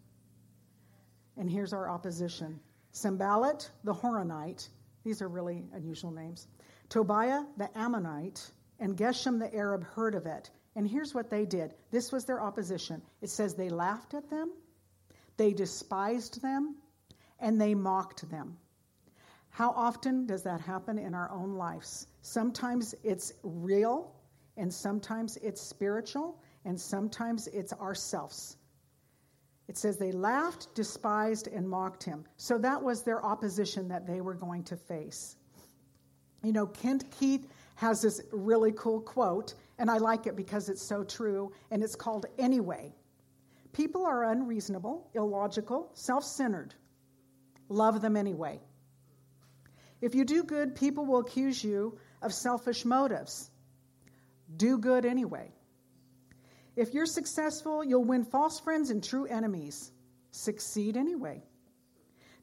And 1.36 1.48
here's 1.48 1.72
our 1.72 1.88
opposition 1.88 2.60
Sanballat, 2.92 3.70
the 3.84 3.94
Horonite, 3.94 4.68
these 5.04 5.22
are 5.22 5.28
really 5.28 5.64
unusual 5.72 6.10
names, 6.10 6.46
Tobiah 6.88 7.44
the 7.56 7.70
Ammonite 7.76 8.50
and 8.78 8.96
Geshem 8.96 9.38
the 9.38 9.54
Arab 9.54 9.84
heard 9.84 10.14
of 10.14 10.26
it. 10.26 10.50
And 10.74 10.88
here's 10.88 11.14
what 11.14 11.30
they 11.30 11.44
did 11.46 11.74
this 11.90 12.12
was 12.12 12.24
their 12.24 12.42
opposition. 12.42 13.02
It 13.20 13.30
says 13.30 13.54
they 13.54 13.70
laughed 13.70 14.14
at 14.14 14.28
them, 14.28 14.52
they 15.36 15.52
despised 15.52 16.42
them, 16.42 16.76
and 17.38 17.60
they 17.60 17.74
mocked 17.74 18.28
them. 18.30 18.58
How 19.52 19.70
often 19.72 20.24
does 20.24 20.42
that 20.44 20.62
happen 20.62 20.98
in 20.98 21.14
our 21.14 21.30
own 21.30 21.56
lives? 21.56 22.06
Sometimes 22.22 22.94
it's 23.04 23.34
real, 23.42 24.14
and 24.56 24.72
sometimes 24.72 25.36
it's 25.36 25.60
spiritual, 25.60 26.40
and 26.64 26.80
sometimes 26.80 27.48
it's 27.48 27.74
ourselves. 27.74 28.56
It 29.68 29.76
says 29.76 29.98
they 29.98 30.10
laughed, 30.10 30.74
despised, 30.74 31.48
and 31.48 31.68
mocked 31.68 32.02
him. 32.02 32.24
So 32.38 32.56
that 32.58 32.82
was 32.82 33.02
their 33.02 33.22
opposition 33.22 33.88
that 33.88 34.06
they 34.06 34.22
were 34.22 34.32
going 34.32 34.64
to 34.64 34.76
face. 34.76 35.36
You 36.42 36.52
know, 36.52 36.66
Kent 36.66 37.10
Keith 37.10 37.46
has 37.74 38.00
this 38.00 38.22
really 38.32 38.72
cool 38.72 39.02
quote, 39.02 39.52
and 39.78 39.90
I 39.90 39.98
like 39.98 40.26
it 40.26 40.34
because 40.34 40.70
it's 40.70 40.82
so 40.82 41.04
true, 41.04 41.52
and 41.70 41.82
it's 41.82 41.94
called 41.94 42.24
Anyway. 42.38 42.94
People 43.74 44.06
are 44.06 44.24
unreasonable, 44.24 45.10
illogical, 45.12 45.90
self 45.92 46.24
centered. 46.24 46.74
Love 47.68 48.00
them 48.00 48.16
anyway. 48.16 48.58
If 50.02 50.16
you 50.16 50.24
do 50.24 50.42
good, 50.42 50.74
people 50.74 51.06
will 51.06 51.20
accuse 51.20 51.62
you 51.62 51.96
of 52.20 52.34
selfish 52.34 52.84
motives. 52.84 53.48
Do 54.54 54.76
good 54.76 55.06
anyway. 55.06 55.54
If 56.74 56.92
you're 56.92 57.06
successful, 57.06 57.84
you'll 57.84 58.04
win 58.04 58.24
false 58.24 58.58
friends 58.58 58.90
and 58.90 59.02
true 59.02 59.26
enemies. 59.26 59.92
Succeed 60.32 60.96
anyway. 60.96 61.44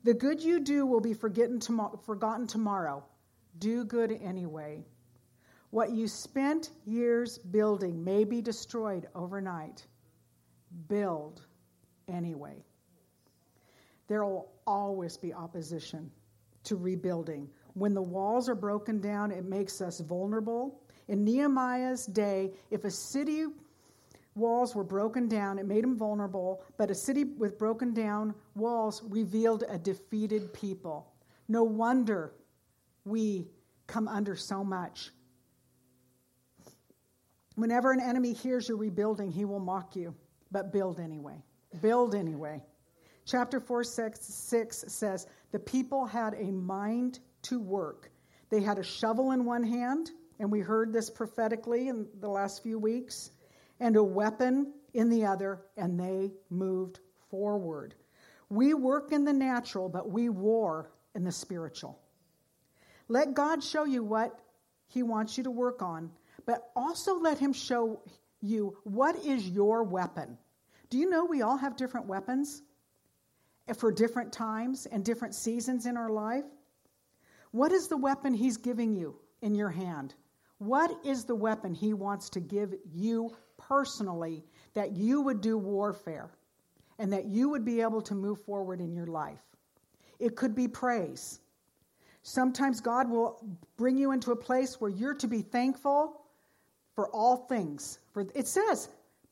The 0.05 0.13
good 0.13 0.41
you 0.41 0.61
do 0.61 0.85
will 0.85 1.01
be 1.01 1.13
forgotten 1.13 1.59
tomorrow. 1.59 3.03
Do 3.57 3.83
good 3.83 4.17
anyway. 4.23 4.85
What 5.69 5.91
you 5.91 6.07
spent 6.07 6.69
years 6.85 7.37
building 7.37 8.05
may 8.05 8.23
be 8.23 8.41
destroyed 8.41 9.09
overnight. 9.13 9.85
Build 10.87 11.41
anyway. 12.07 12.63
There 14.07 14.23
will 14.23 14.49
always 14.65 15.17
be 15.17 15.33
opposition 15.33 16.11
to 16.69 16.75
rebuilding. 16.75 17.49
When 17.73 17.93
the 17.93 18.01
walls 18.01 18.47
are 18.47 18.55
broken 18.55 19.01
down, 19.01 19.31
it 19.31 19.45
makes 19.45 19.81
us 19.81 19.99
vulnerable. 19.99 20.81
In 21.07 21.23
Nehemiah's 21.23 22.05
day, 22.05 22.51
if 22.71 22.85
a 22.85 22.91
city 22.91 23.45
walls 24.35 24.75
were 24.75 24.83
broken 24.83 25.27
down, 25.27 25.59
it 25.59 25.65
made 25.65 25.83
them 25.83 25.97
vulnerable, 25.97 26.63
but 26.77 26.91
a 26.91 26.95
city 26.95 27.23
with 27.23 27.57
broken 27.57 27.93
down 27.93 28.33
walls 28.55 29.03
revealed 29.09 29.63
a 29.67 29.77
defeated 29.77 30.53
people. 30.53 31.11
No 31.47 31.63
wonder 31.63 32.33
we 33.05 33.47
come 33.87 34.07
under 34.07 34.35
so 34.35 34.63
much. 34.63 35.09
Whenever 37.55 37.91
an 37.91 37.99
enemy 37.99 38.33
hears 38.33 38.69
you're 38.69 38.77
rebuilding, 38.77 39.31
he 39.31 39.43
will 39.43 39.59
mock 39.59 39.95
you, 39.95 40.13
but 40.51 40.71
build 40.71 40.99
anyway. 40.99 41.43
Build 41.81 42.13
anyway. 42.13 42.61
Chapter 43.29 43.59
4, 43.59 43.83
6, 43.83 44.19
6 44.19 44.85
says, 44.87 45.27
The 45.51 45.59
people 45.59 46.07
had 46.07 46.33
a 46.33 46.45
mind 46.45 47.19
to 47.43 47.59
work. 47.59 48.09
They 48.49 48.59
had 48.59 48.79
a 48.79 48.83
shovel 48.83 49.33
in 49.33 49.45
one 49.45 49.61
hand, 49.61 50.09
and 50.39 50.51
we 50.51 50.61
heard 50.61 50.91
this 50.91 51.11
prophetically 51.11 51.89
in 51.89 52.07
the 52.21 52.27
last 52.27 52.63
few 52.63 52.79
weeks, 52.79 53.29
and 53.79 53.95
a 53.95 54.03
weapon 54.03 54.73
in 54.95 55.09
the 55.09 55.27
other, 55.27 55.61
and 55.77 55.99
they 55.99 56.31
moved 56.49 57.01
forward. 57.29 57.93
We 58.49 58.73
work 58.73 59.11
in 59.11 59.25
the 59.25 59.33
natural, 59.33 59.89
but 59.89 60.09
we 60.09 60.29
war 60.29 60.89
in 61.13 61.23
the 61.23 61.31
spiritual. 61.31 61.99
Let 63.09 63.35
God 63.35 63.63
show 63.63 63.83
you 63.83 64.03
what 64.03 64.39
He 64.87 65.03
wants 65.03 65.37
you 65.37 65.43
to 65.43 65.51
work 65.51 65.83
on, 65.83 66.09
but 66.47 66.71
also 66.75 67.19
let 67.19 67.37
Him 67.37 67.53
show 67.53 68.01
you 68.41 68.75
what 68.85 69.23
is 69.23 69.47
your 69.47 69.83
weapon. 69.83 70.35
Do 70.89 70.97
you 70.97 71.11
know 71.11 71.25
we 71.25 71.43
all 71.43 71.57
have 71.57 71.75
different 71.77 72.07
weapons 72.07 72.63
for 73.77 73.91
different 73.91 74.31
times 74.31 74.85
and 74.85 75.03
different 75.03 75.35
seasons 75.35 75.85
in 75.85 75.97
our 75.97 76.09
life? 76.09 76.45
What 77.51 77.71
is 77.71 77.87
the 77.87 77.97
weapon 77.97 78.33
He's 78.33 78.57
giving 78.57 78.93
you 78.93 79.15
in 79.41 79.55
your 79.55 79.69
hand? 79.69 80.13
What 80.59 80.91
is 81.05 81.25
the 81.25 81.35
weapon 81.35 81.73
He 81.73 81.93
wants 81.93 82.29
to 82.31 82.39
give 82.39 82.75
you 82.93 83.35
personally 83.57 84.43
that 84.73 84.91
you 84.91 85.21
would 85.21 85.41
do 85.41 85.57
warfare 85.57 86.29
and 86.99 87.11
that 87.13 87.25
you 87.25 87.49
would 87.49 87.65
be 87.65 87.81
able 87.81 88.01
to 88.03 88.15
move 88.15 88.41
forward 88.43 88.81
in 88.81 88.93
your 88.93 89.07
life? 89.07 89.41
It 90.19 90.35
could 90.35 90.53
be 90.53 90.67
praise. 90.67 91.39
Sometimes 92.23 92.81
God 92.81 93.09
will 93.09 93.41
bring 93.77 93.97
you 93.97 94.11
into 94.11 94.31
a 94.31 94.35
place 94.35 94.79
where 94.81 94.91
you're 94.91 95.15
to 95.15 95.27
be 95.27 95.41
thankful 95.41 96.21
for 96.93 97.09
all 97.09 97.37
things. 97.37 97.99
For 98.11 98.25
it 98.35 98.45
says, 98.45 98.89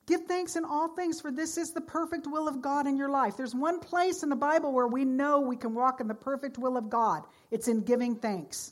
give 0.07 0.21
thanks 0.25 0.55
in 0.55 0.65
all 0.65 0.87
things 0.87 1.21
for 1.21 1.31
this 1.31 1.57
is 1.57 1.71
the 1.71 1.81
perfect 1.81 2.25
will 2.25 2.47
of 2.47 2.61
God 2.61 2.87
in 2.87 2.97
your 2.97 3.09
life. 3.09 3.37
There's 3.37 3.53
one 3.53 3.79
place 3.79 4.23
in 4.23 4.29
the 4.29 4.35
Bible 4.35 4.73
where 4.73 4.87
we 4.87 5.05
know 5.05 5.39
we 5.41 5.57
can 5.57 5.75
walk 5.75 6.01
in 6.01 6.07
the 6.07 6.15
perfect 6.15 6.57
will 6.57 6.77
of 6.77 6.89
God. 6.89 7.23
It's 7.51 7.67
in 7.67 7.81
giving 7.81 8.15
thanks. 8.15 8.71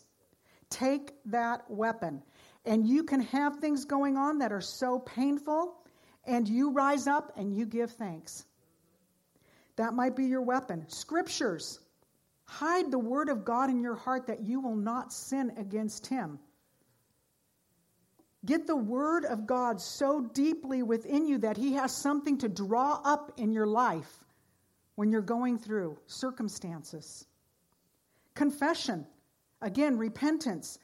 Take 0.70 1.14
that 1.26 1.70
weapon 1.70 2.24
and 2.66 2.88
you 2.88 3.04
can 3.04 3.20
have 3.22 3.58
things 3.58 3.86
going 3.86 4.18
on 4.18 4.40
that 4.40 4.52
are 4.52 4.62
so 4.62 5.00
painful 5.00 5.76
and 6.26 6.48
you 6.48 6.72
rise 6.72 7.06
up 7.06 7.32
and 7.38 7.56
you 7.56 7.66
give 7.66 7.92
thanks. 7.92 8.46
That 9.76 9.94
might 9.94 10.16
be 10.16 10.26
your 10.26 10.42
weapon. 10.42 10.86
Scriptures. 10.88 11.80
Hide 12.46 12.92
the 12.92 13.00
word 13.00 13.30
of 13.30 13.44
God 13.44 13.70
in 13.70 13.82
your 13.82 13.96
heart 13.96 14.28
that 14.28 14.44
you 14.44 14.60
will 14.62 14.76
not 14.76 15.12
sin 15.12 15.52
against 15.58 16.08
him. 16.08 16.40
Get 18.46 18.68
the 18.68 18.76
word 18.76 19.26
of 19.26 19.48
God 19.48 19.82
so 19.82 20.22
deeply 20.22 20.84
within 20.84 21.26
you 21.26 21.40
that 21.40 21.58
he 21.58 21.74
has 21.74 21.96
something 21.96 22.38
to 22.40 22.50
draw 22.50 23.02
up 23.04 23.32
in 23.38 23.52
your 23.52 23.66
life 23.66 24.20
when 24.96 25.12
you're 25.12 25.22
going 25.22 25.58
through 25.58 25.98
circumstances. 26.06 27.26
Confession. 28.36 29.08
Again, 29.62 29.98
repentance. 29.98 30.78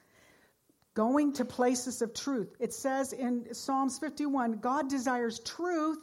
Going 0.94 1.34
to 1.34 1.46
places 1.46 2.02
of 2.02 2.14
truth. 2.14 2.56
It 2.60 2.74
says 2.74 3.14
in 3.14 3.54
Psalms 3.54 4.00
51 4.00 4.54
God 4.54 4.90
desires 4.90 5.40
truth 5.40 6.00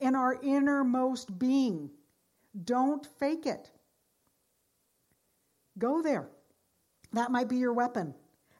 in 0.00 0.14
our 0.14 0.38
innermost 0.42 1.36
being. 1.38 1.90
Don't 2.64 3.06
fake 3.18 3.46
it. 3.46 3.70
Go 5.78 6.02
there. 6.02 6.28
That 7.12 7.30
might 7.30 7.48
be 7.48 7.56
your 7.56 7.72
weapon. 7.72 8.14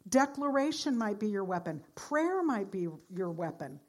Declaration 0.09 0.97
might 0.97 1.19
be 1.19 1.29
your 1.29 1.45
weapon. 1.45 1.83
Prayer 1.95 2.43
might 2.43 2.71
be 2.71 2.89
your 3.11 3.31
weapon. 3.31 3.81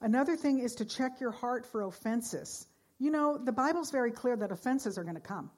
Another 0.00 0.36
thing 0.36 0.58
is 0.58 0.76
to 0.76 0.84
check 0.84 1.20
your 1.20 1.30
heart 1.30 1.66
for 1.66 1.82
offenses. 1.82 2.66
You 2.98 3.10
know, 3.10 3.38
the 3.38 3.52
Bible's 3.52 3.90
very 3.90 4.10
clear 4.10 4.36
that 4.36 4.52
offenses 4.52 4.98
are 4.98 5.02
going 5.02 5.16
to 5.16 5.20
come. 5.20 5.50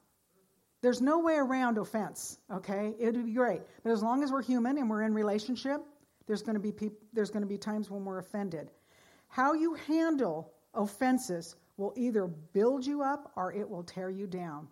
There's 0.81 1.01
no 1.01 1.19
way 1.19 1.35
around 1.35 1.77
offense, 1.77 2.37
okay? 2.51 2.93
It 2.99 3.05
would 3.13 3.25
be 3.25 3.33
great. 3.33 3.61
But 3.83 3.91
as 3.91 4.01
long 4.01 4.23
as 4.23 4.31
we're 4.31 4.43
human 4.43 4.77
and 4.77 4.89
we're 4.89 5.01
in 5.01 5.13
relationship, 5.13 5.81
there's 6.27 6.43
going 6.43 6.55
to 6.55 6.59
be 6.61 6.71
peop- 6.71 7.01
there's 7.13 7.31
going 7.31 7.41
to 7.41 7.47
be 7.47 7.57
times 7.57 7.89
when 7.89 8.05
we're 8.05 8.19
offended. 8.19 8.69
How 9.27 9.53
you 9.53 9.73
handle 9.73 10.53
offenses 10.73 11.55
will 11.77 11.93
either 11.95 12.27
build 12.27 12.85
you 12.85 13.01
up 13.01 13.31
or 13.35 13.53
it 13.53 13.67
will 13.69 13.83
tear 13.83 14.09
you 14.09 14.27
down 14.27 14.67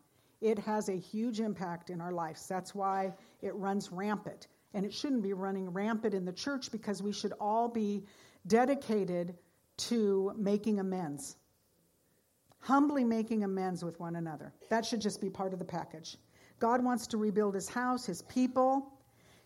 it 0.46 0.60
has 0.60 0.90
a 0.90 0.96
huge 0.96 1.40
impact 1.40 1.90
in 1.90 2.00
our 2.00 2.12
lives. 2.12 2.48
That's 2.48 2.76
why 2.76 3.16
it 3.42 3.56
runs 3.56 3.92
rampant. 3.92 4.48
And 4.76 4.86
it 4.86 4.94
shouldn't 4.94 5.24
be 5.24 5.34
running 5.34 5.72
rampant 5.72 6.14
in 6.14 6.24
the 6.24 6.32
church 6.32 6.72
because 6.72 7.02
we 7.02 7.12
should 7.12 7.34
all 7.40 7.68
be 7.68 8.06
dedicated 8.46 9.36
to 9.78 10.34
making 10.38 10.80
amends, 10.80 11.36
humbly 12.60 13.04
making 13.04 13.44
amends 13.44 13.84
with 13.84 14.00
one 14.00 14.16
another. 14.18 14.54
That 14.70 14.86
should 14.86 15.02
just 15.02 15.20
be 15.20 15.32
part 15.32 15.52
of 15.52 15.58
the 15.58 15.66
package. 15.66 16.16
God 16.60 16.84
wants 16.84 17.08
to 17.08 17.18
rebuild 17.18 17.56
his 17.56 17.68
house, 17.68 18.06
his 18.06 18.22
people. 18.22 18.94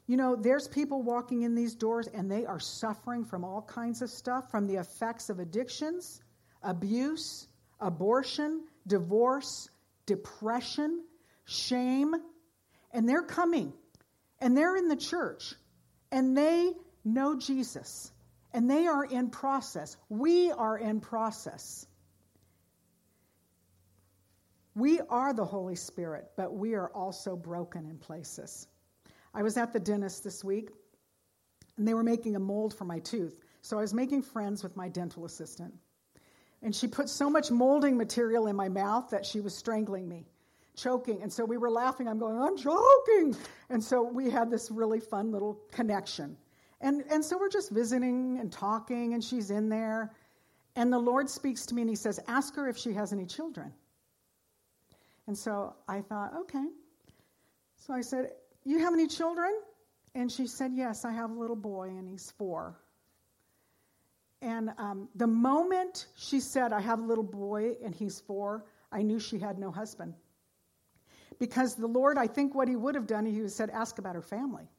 You 0.06 0.18
know, 0.18 0.36
there's 0.36 0.68
people 0.68 1.02
walking 1.02 1.44
in 1.44 1.56
these 1.56 1.76
doors 1.76 2.08
and 2.08 2.30
they 2.30 2.46
are 2.46 2.60
suffering 2.60 3.24
from 3.24 3.46
all 3.46 3.62
kinds 3.62 4.02
of 4.02 4.10
stuff 4.10 4.52
from 4.52 4.68
the 4.68 4.76
effects 4.76 5.30
of 5.30 5.40
addictions, 5.40 6.22
abuse, 6.62 7.48
abortion, 7.80 8.66
divorce, 8.86 9.70
depression, 10.10 11.04
shame, 11.46 12.16
and 12.92 13.08
they're 13.08 13.22
coming 13.22 13.72
and 14.40 14.58
they're 14.58 14.76
in 14.76 14.88
the 14.88 14.96
church 14.96 15.54
and 16.12 16.36
they 16.36 16.72
know 17.06 17.38
Jesus 17.38 18.12
and 18.52 18.68
they 18.68 18.88
are 18.88 19.06
in 19.06 19.30
process. 19.30 19.96
We 20.10 20.52
are 20.52 20.76
in 20.80 21.00
process. 21.00 21.86
We 24.74 25.00
are 25.00 25.32
the 25.32 25.46
Holy 25.46 25.76
Spirit, 25.76 26.32
but 26.36 26.52
we 26.56 26.74
are 26.74 26.90
also 26.90 27.36
broken 27.36 27.86
in 27.86 28.00
places. 28.00 28.68
I 29.32 29.44
was 29.44 29.58
at 29.58 29.74
the 29.74 29.80
dentist 29.80 30.24
this 30.24 30.44
week 30.44 30.72
and 31.78 31.88
they 31.88 31.94
were 31.94 32.04
making 32.04 32.36
a 32.36 32.40
mold 32.40 32.74
for 32.74 32.86
my 32.86 32.98
tooth. 32.98 33.40
So 33.62 33.78
I 33.78 33.82
was 33.82 33.94
making 33.94 34.24
friends 34.24 34.64
with 34.64 34.76
my 34.76 34.90
dental 34.90 35.26
assistant. 35.26 35.76
And 36.62 36.76
she 36.76 36.88
put 36.88 37.10
so 37.10 37.30
much 37.30 37.52
molding 37.52 37.98
material 37.98 38.48
in 38.48 38.56
my 38.56 38.70
mouth 38.70 39.10
that 39.12 39.26
she 39.26 39.40
was 39.40 39.56
strangling 39.56 40.08
me. 40.08 40.26
choking. 40.76 41.22
And 41.22 41.32
so 41.32 41.46
we 41.46 41.58
were 41.58 41.70
laughing. 41.70 42.08
I'm 42.08 42.20
going, 42.20 42.42
I'm 42.42 42.58
choking. 42.58 43.36
And 43.70 43.84
so 43.84 44.02
we 44.04 44.30
had 44.30 44.50
this 44.50 44.72
really 44.72 45.00
fun 45.00 45.32
little 45.32 45.60
connection. 45.72 46.38
And, 46.82 47.04
and 47.12 47.24
so 47.24 47.38
we're 47.38 47.50
just 47.50 47.72
visiting 47.72 48.40
and 48.40 48.52
talking, 48.52 49.14
and 49.14 49.24
she's 49.24 49.52
in 49.52 49.68
there. 49.70 50.12
And 50.76 50.92
the 50.94 51.00
Lord 51.00 51.30
speaks 51.30 51.66
to 51.68 51.76
me 51.76 51.82
and 51.82 51.90
he 51.90 51.96
says, 51.96 52.20
Ask 52.28 52.56
her 52.56 52.70
if 52.70 52.78
she 52.78 52.94
has 52.94 53.12
any 53.12 53.26
children. 53.26 53.74
And 55.28 55.38
so 55.38 55.76
I 55.88 56.02
thought, 56.02 56.34
okay. 56.42 56.66
So 57.76 57.94
I 57.94 58.02
said, 58.02 58.32
You 58.64 58.80
have 58.80 58.94
any 58.94 59.08
children? 59.08 59.52
And 60.16 60.32
she 60.32 60.48
said, 60.48 60.72
Yes, 60.74 61.04
I 61.04 61.12
have 61.12 61.32
a 61.32 61.34
little 61.34 61.56
boy, 61.56 61.90
and 61.90 62.08
he's 62.08 62.32
four. 62.32 62.78
And 64.42 64.72
um, 64.78 65.10
the 65.16 65.28
moment 65.28 66.08
she 66.16 66.40
said, 66.40 66.72
I 66.72 66.80
have 66.80 67.00
a 67.00 67.04
little 67.04 67.24
boy 67.24 67.76
and 67.84 67.94
he's 67.94 68.20
four, 68.22 68.66
I 68.92 69.02
knew 69.02 69.20
she 69.20 69.38
had 69.38 69.60
no 69.60 69.72
husband. 69.72 70.14
Because 71.40 71.76
the 71.76 71.88
Lord, 71.88 72.18
I 72.18 72.28
think 72.28 72.56
what 72.56 72.68
he 72.68 72.76
would 72.76 72.96
have 72.96 73.08
done, 73.08 73.26
he 73.26 73.34
would 73.34 73.44
have 73.44 73.52
said, 73.52 73.70
Ask 73.70 73.98
about 73.98 74.16
her 74.16 74.22
family. 74.22 74.70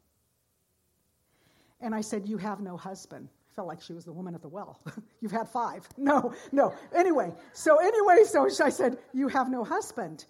And 1.80 1.94
I 1.94 2.00
said, 2.00 2.26
You 2.26 2.36
have 2.38 2.60
no 2.60 2.76
husband. 2.76 3.28
I 3.50 3.54
felt 3.54 3.68
like 3.68 3.80
she 3.80 3.92
was 3.92 4.04
the 4.04 4.12
woman 4.12 4.34
at 4.34 4.42
the 4.42 4.48
well. 4.48 4.78
You've 5.20 5.32
had 5.32 5.48
five. 5.48 5.88
No, 5.96 6.34
no. 6.52 6.74
Anyway, 6.94 7.32
so 7.52 7.78
anyway, 7.78 8.24
so 8.24 8.48
I 8.64 8.68
said, 8.70 8.98
You 9.12 9.28
have 9.28 9.50
no 9.50 9.64
husband. 9.64 10.26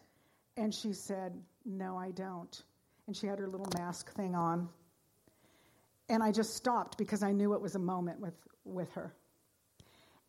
And 0.56 0.74
she 0.74 0.92
said, 0.92 1.32
No, 1.64 1.96
I 1.96 2.10
don't. 2.12 2.62
And 3.06 3.16
she 3.16 3.26
had 3.26 3.38
her 3.38 3.48
little 3.48 3.68
mask 3.76 4.12
thing 4.14 4.34
on. 4.34 4.68
And 6.08 6.22
I 6.22 6.32
just 6.32 6.54
stopped 6.54 6.98
because 6.98 7.22
I 7.22 7.32
knew 7.32 7.54
it 7.54 7.60
was 7.60 7.76
a 7.76 7.78
moment 7.78 8.20
with, 8.20 8.34
with 8.64 8.90
her. 8.92 9.14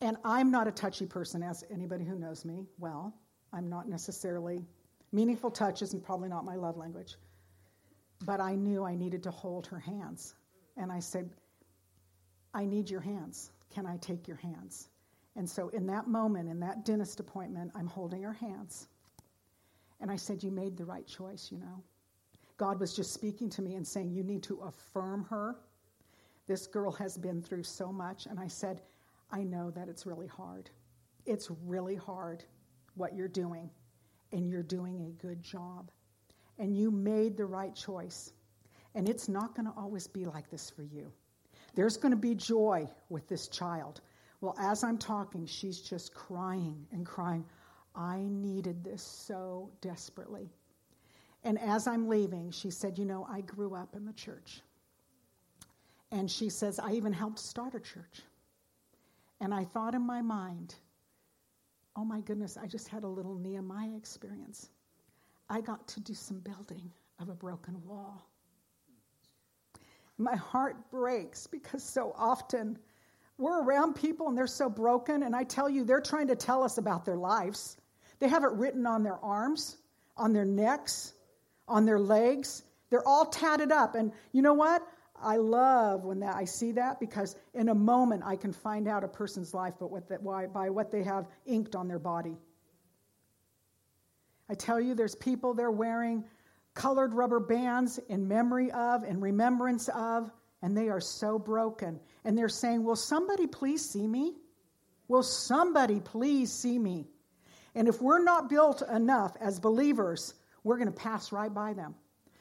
And 0.02 0.18
I'm 0.26 0.50
not 0.50 0.68
a 0.68 0.72
touchy 0.72 1.06
person, 1.06 1.44
as 1.44 1.64
anybody 1.72 2.04
who 2.04 2.18
knows 2.18 2.44
me 2.44 2.66
well. 2.80 3.14
I'm 3.54 3.70
not 3.70 3.88
necessarily, 3.88 4.66
meaningful 5.12 5.52
touch 5.52 5.82
isn't 5.82 6.04
probably 6.04 6.30
not 6.30 6.44
my 6.44 6.56
love 6.56 6.76
language. 6.76 7.16
But 8.26 8.40
I 8.40 8.56
knew 8.56 8.84
I 8.84 8.96
needed 8.96 9.24
to 9.24 9.32
hold 9.32 9.68
her 9.68 9.80
hands. 9.80 10.34
And 10.78 10.92
I 10.92 11.00
said, 11.00 11.30
I 12.54 12.66
need 12.66 12.90
your 12.90 13.02
hands. 13.02 13.52
Can 13.74 13.86
I 13.86 13.98
take 13.98 14.28
your 14.28 14.38
hands? 14.38 14.90
And 15.36 15.50
so 15.50 15.70
in 15.70 15.86
that 15.88 16.08
moment, 16.08 16.50
in 16.50 16.60
that 16.62 16.84
dentist 16.84 17.20
appointment, 17.20 17.72
I'm 17.76 17.88
holding 17.88 18.24
her 18.24 18.34
hands. 18.34 18.88
And 20.02 20.12
I 20.12 20.16
said, 20.16 20.44
You 20.44 20.52
made 20.52 20.78
the 20.78 20.86
right 20.86 21.08
choice, 21.08 21.50
you 21.52 21.60
know. 21.60 21.84
God 22.58 22.80
was 22.80 22.96
just 22.96 23.14
speaking 23.14 23.50
to 23.52 23.62
me 23.62 23.76
and 23.76 23.88
saying, 23.88 24.12
You 24.12 24.24
need 24.24 24.44
to 24.44 24.60
affirm 24.62 25.26
her. 25.26 25.56
This 26.48 26.68
girl 26.68 26.92
has 26.94 27.18
been 27.18 27.42
through 27.42 27.64
so 27.64 27.92
much. 27.92 28.26
And 28.26 28.40
I 28.40 28.48
said, 28.48 28.82
I 29.32 29.44
know 29.44 29.72
that 29.72 29.88
it's 29.88 30.06
really 30.06 30.28
hard. 30.28 30.70
It's 31.26 31.50
really 31.66 31.96
hard 31.96 32.44
what 32.96 33.16
you're 33.16 33.28
doing, 33.28 33.70
and 34.32 34.50
you're 34.50 34.64
doing 34.64 35.02
a 35.02 35.22
good 35.22 35.42
job. 35.42 35.92
And 36.60 36.76
you 36.76 36.92
made 36.92 37.38
the 37.38 37.46
right 37.46 37.74
choice. 37.74 38.34
And 38.94 39.08
it's 39.08 39.30
not 39.30 39.56
going 39.56 39.66
to 39.66 39.74
always 39.78 40.08
be 40.08 40.26
like 40.26 40.50
this 40.50 40.70
for 40.70 40.84
you. 40.84 41.12
There's 41.76 41.98
going 41.98 42.12
to 42.12 42.18
be 42.18 42.36
joy 42.36 42.90
with 43.10 43.28
this 43.28 43.48
child. 43.48 44.02
Well, 44.42 44.56
as 44.60 44.84
I'm 44.84 44.98
talking, 44.98 45.46
she's 45.46 45.80
just 45.80 46.14
crying 46.14 46.86
and 46.92 47.06
crying. 47.06 47.46
I 47.96 48.28
needed 48.30 48.84
this 48.84 49.02
so 49.04 49.70
desperately. 49.82 50.50
And 51.44 51.60
as 51.60 51.88
I'm 51.88 52.08
leaving, 52.08 52.52
she 52.52 52.70
said, 52.70 52.98
You 52.98 53.06
know, 53.06 53.26
I 53.30 53.42
grew 53.42 53.76
up 53.76 53.96
in 53.96 54.06
the 54.06 54.14
church. 54.14 54.62
And 56.12 56.30
she 56.30 56.50
says, 56.50 56.78
I 56.80 56.92
even 56.92 57.14
helped 57.14 57.40
start 57.40 57.74
a 57.74 57.80
church. 57.80 58.22
And 59.42 59.54
I 59.54 59.66
thought 59.66 59.96
in 59.96 60.06
my 60.06 60.22
mind, 60.22 60.76
oh 61.96 62.06
my 62.06 62.22
goodness, 62.22 62.58
I 62.62 62.68
just 62.68 62.88
had 62.88 63.04
a 63.04 63.08
little 63.08 63.36
Nehemiah 63.36 63.98
experience. 63.98 64.70
I 65.50 65.62
got 65.62 65.86
to 65.90 66.00
do 66.00 66.14
some 66.14 66.40
building 66.40 66.92
of 67.20 67.28
a 67.30 67.34
broken 67.34 67.82
wall. 67.86 68.26
My 70.20 70.36
heart 70.36 70.92
breaks 70.92 71.48
because 71.48 71.84
so 71.84 72.14
often 72.16 72.78
we're 73.40 73.64
around 73.64 73.96
people 73.96 74.28
and 74.30 74.38
they're 74.38 74.46
so 74.46 74.70
broken, 74.70 75.24
and 75.24 75.36
I 75.36 75.44
tell 75.44 75.68
you, 75.68 75.84
they're 75.84 76.00
trying 76.00 76.28
to 76.28 76.36
tell 76.36 76.62
us 76.62 76.78
about 76.78 77.06
their 77.06 77.18
lives. 77.18 77.76
They 78.20 78.28
have 78.28 78.44
it 78.44 78.52
written 78.52 78.86
on 78.86 79.02
their 79.02 79.18
arms, 79.18 79.76
on 80.16 80.34
their 80.34 80.46
necks, 80.46 81.14
on 81.68 81.86
their 81.86 82.00
legs. 82.00 82.62
They're 82.92 83.08
all 83.08 83.26
tatted 83.26 83.72
up. 83.72 83.96
And 83.96 84.12
you 84.32 84.44
know 84.44 84.54
what? 84.54 84.88
I 85.24 85.38
love 85.38 86.04
when 86.04 86.20
that, 86.20 86.36
I 86.36 86.46
see 86.46 86.74
that 86.74 87.00
because 87.00 87.36
in 87.54 87.70
a 87.70 87.76
moment 87.76 88.24
I 88.26 88.36
can 88.36 88.52
find 88.52 88.88
out 88.88 89.04
a 89.04 89.08
person's 89.08 89.54
life 89.54 89.76
but 89.80 89.92
what 89.92 90.10
that, 90.10 90.22
why, 90.22 90.48
by 90.48 90.70
what 90.70 90.92
they 90.92 91.04
have 91.04 91.28
inked 91.46 91.76
on 91.76 91.88
their 91.88 92.00
body. 92.00 92.38
I 94.50 94.54
tell 94.54 94.82
you, 94.82 94.96
there's 94.96 95.16
people 95.16 95.54
they're 95.54 95.72
wearing 95.72 96.26
colored 96.74 97.14
rubber 97.14 97.40
bands 97.40 98.00
in 98.10 98.28
memory 98.28 98.72
of, 98.72 99.04
in 99.04 99.22
remembrance 99.22 99.90
of, 99.90 100.30
and 100.62 100.76
they 100.76 100.90
are 100.90 101.00
so 101.00 101.40
broken. 101.40 102.00
And 102.24 102.38
they're 102.38 102.50
saying, 102.50 102.84
Will 102.84 102.96
somebody 102.96 103.48
please 103.48 103.90
see 103.90 104.06
me? 104.06 104.36
Will 105.08 105.24
somebody 105.24 106.00
please 106.00 106.52
see 106.52 106.78
me? 106.78 107.08
And 107.76 107.88
if 107.88 108.02
we're 108.02 108.24
not 108.24 108.50
built 108.50 108.82
enough 108.82 109.36
as 109.40 109.60
believers, 109.60 110.34
we're 110.64 110.78
going 110.78 110.88
to 110.88 110.94
pass 110.94 111.32
right 111.32 111.54
by 111.54 111.74
them 111.74 111.96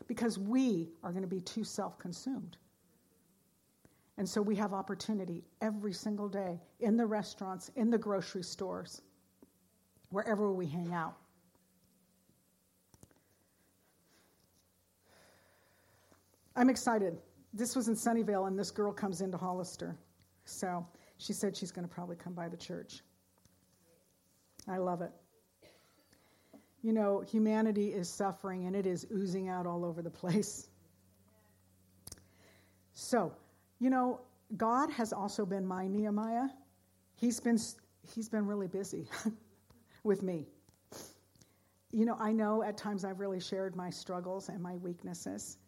because 0.07 0.39
we 0.39 0.89
are 1.03 1.13
going 1.13 1.23
to 1.23 1.29
be 1.29 1.41
too 1.41 1.65
self 1.65 1.99
consumed. 1.99 2.57
And 4.21 4.29
so 4.29 4.43
we 4.43 4.55
have 4.57 4.75
opportunity 4.75 5.43
every 5.63 5.95
single 5.95 6.29
day 6.29 6.61
in 6.81 6.99
the 6.99 7.07
restaurants, 7.07 7.71
in 7.75 7.89
the 7.89 7.97
grocery 7.97 8.43
stores, 8.43 9.01
wherever 10.11 10.53
we 10.53 10.67
hang 10.67 10.93
out. 10.93 11.17
I'm 16.55 16.69
excited. 16.69 17.17
This 17.55 17.75
was 17.75 17.89
in 17.89 17.95
Sunnyvale, 17.95 18.47
and 18.47 18.59
this 18.59 18.71
girl 18.71 18.93
comes 18.93 19.23
into 19.23 19.39
Hollister. 19.39 19.97
So 20.45 20.87
she 21.17 21.33
said 21.33 21.57
she's 21.57 21.73
going 21.73 21.89
to 21.89 21.95
probably 21.95 22.17
come 22.17 22.35
by 22.35 22.51
the 22.51 22.59
church. 22.59 23.01
I 24.69 24.77
love 24.77 25.01
it. 25.01 25.13
You 26.83 26.93
know, 26.93 27.21
humanity 27.21 27.95
is 27.95 28.07
suffering 28.07 28.67
and 28.67 28.77
it 28.77 28.85
is 28.85 29.07
oozing 29.11 29.49
out 29.49 29.67
all 29.67 29.83
over 29.83 30.03
the 30.03 30.11
place. 30.11 30.69
So, 32.93 33.33
you 33.81 33.91
know, 33.91 34.21
God 34.57 34.91
has 34.93 35.13
also 35.13 35.47
been 35.47 35.67
my 35.67 35.89
Nehemiah. 35.89 36.49
He's 37.17 37.41
been, 37.41 37.59
he's 38.15 38.29
been 38.29 38.47
really 38.47 38.69
busy 38.69 39.09
with 40.05 40.23
me. 40.23 40.47
You 41.93 42.05
know, 42.05 42.17
I 42.21 42.33
know 42.33 42.63
at 42.63 42.77
times 42.77 43.05
I've 43.05 43.19
really 43.19 43.41
shared 43.41 43.75
my 43.75 43.91
struggles 43.91 44.49
and 44.49 44.63
my 44.63 44.77
weaknesses 44.77 45.59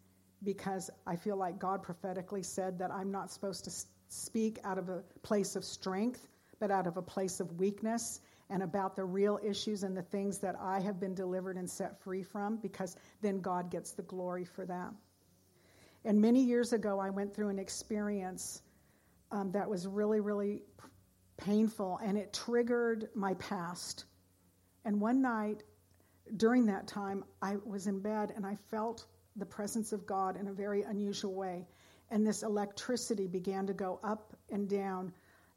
because 0.43 0.89
I 1.07 1.15
feel 1.15 1.35
like 1.35 1.59
God 1.59 1.83
prophetically 1.83 2.43
said 2.43 2.79
that 2.79 2.91
I'm 2.91 3.11
not 3.11 3.31
supposed 3.31 3.65
to 3.65 3.71
speak 4.09 4.59
out 4.63 4.77
of 4.77 4.89
a 4.89 5.03
place 5.23 5.55
of 5.55 5.65
strength, 5.65 6.27
but 6.59 6.71
out 6.71 6.87
of 6.87 6.97
a 6.97 7.01
place 7.01 7.39
of 7.39 7.59
weakness 7.59 8.21
and 8.49 8.61
about 8.61 8.95
the 8.95 9.03
real 9.03 9.39
issues 9.43 9.83
and 9.83 9.97
the 9.97 10.01
things 10.03 10.37
that 10.39 10.55
I 10.61 10.79
have 10.81 10.99
been 10.99 11.15
delivered 11.15 11.57
and 11.57 11.69
set 11.69 12.01
free 12.03 12.23
from 12.23 12.57
because 12.57 12.95
then 13.21 13.41
God 13.41 13.71
gets 13.71 13.91
the 13.91 14.03
glory 14.03 14.45
for 14.45 14.65
that. 14.65 14.93
And 16.05 16.21
many 16.21 16.41
years 16.41 16.73
ago, 16.73 16.99
I 16.99 17.09
went 17.09 17.33
through 17.33 17.49
an 17.49 17.59
experience 17.59 18.61
um, 19.31 19.51
that 19.51 19.69
was 19.69 19.87
really, 19.87 20.19
really 20.19 20.61
painful, 21.37 21.99
and 22.03 22.17
it 22.17 22.33
triggered 22.33 23.09
my 23.15 23.33
past. 23.35 24.05
And 24.85 24.99
one 24.99 25.21
night 25.21 25.63
during 26.37 26.65
that 26.67 26.87
time, 26.87 27.23
I 27.41 27.57
was 27.65 27.87
in 27.87 27.99
bed 27.99 28.31
and 28.35 28.45
I 28.45 28.57
felt 28.69 29.05
the 29.35 29.45
presence 29.45 29.93
of 29.93 30.05
God 30.05 30.37
in 30.37 30.47
a 30.47 30.53
very 30.53 30.83
unusual 30.83 31.33
way. 31.33 31.67
And 32.11 32.25
this 32.25 32.43
electricity 32.43 33.27
began 33.27 33.65
to 33.67 33.73
go 33.73 33.99
up 34.03 34.35
and 34.51 34.69
down. 34.69 35.13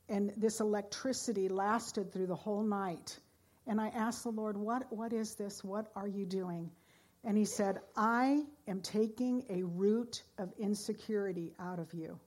And 0.09 0.33
this 0.37 0.61
electricity 0.61 1.49
lasted 1.49 2.13
through 2.13 2.29
the 2.29 2.37
whole 2.37 2.63
night. 2.63 3.19
And 3.67 3.81
I 3.81 3.89
asked 3.89 4.23
the 4.23 4.31
Lord, 4.31 4.57
What, 4.57 4.91
what 4.91 5.13
is 5.13 5.35
this? 5.35 5.63
What 5.63 5.91
are 5.95 6.09
you 6.09 6.25
doing? 6.25 6.71
And 7.27 7.37
he 7.37 7.45
said, 7.45 7.81
I 7.97 8.45
am 8.69 8.81
taking 8.81 9.45
a 9.51 9.65
root 9.65 10.23
of 10.39 10.53
insecurity 10.59 11.53
out 11.59 11.81
of 11.81 11.93
you. 11.93 12.19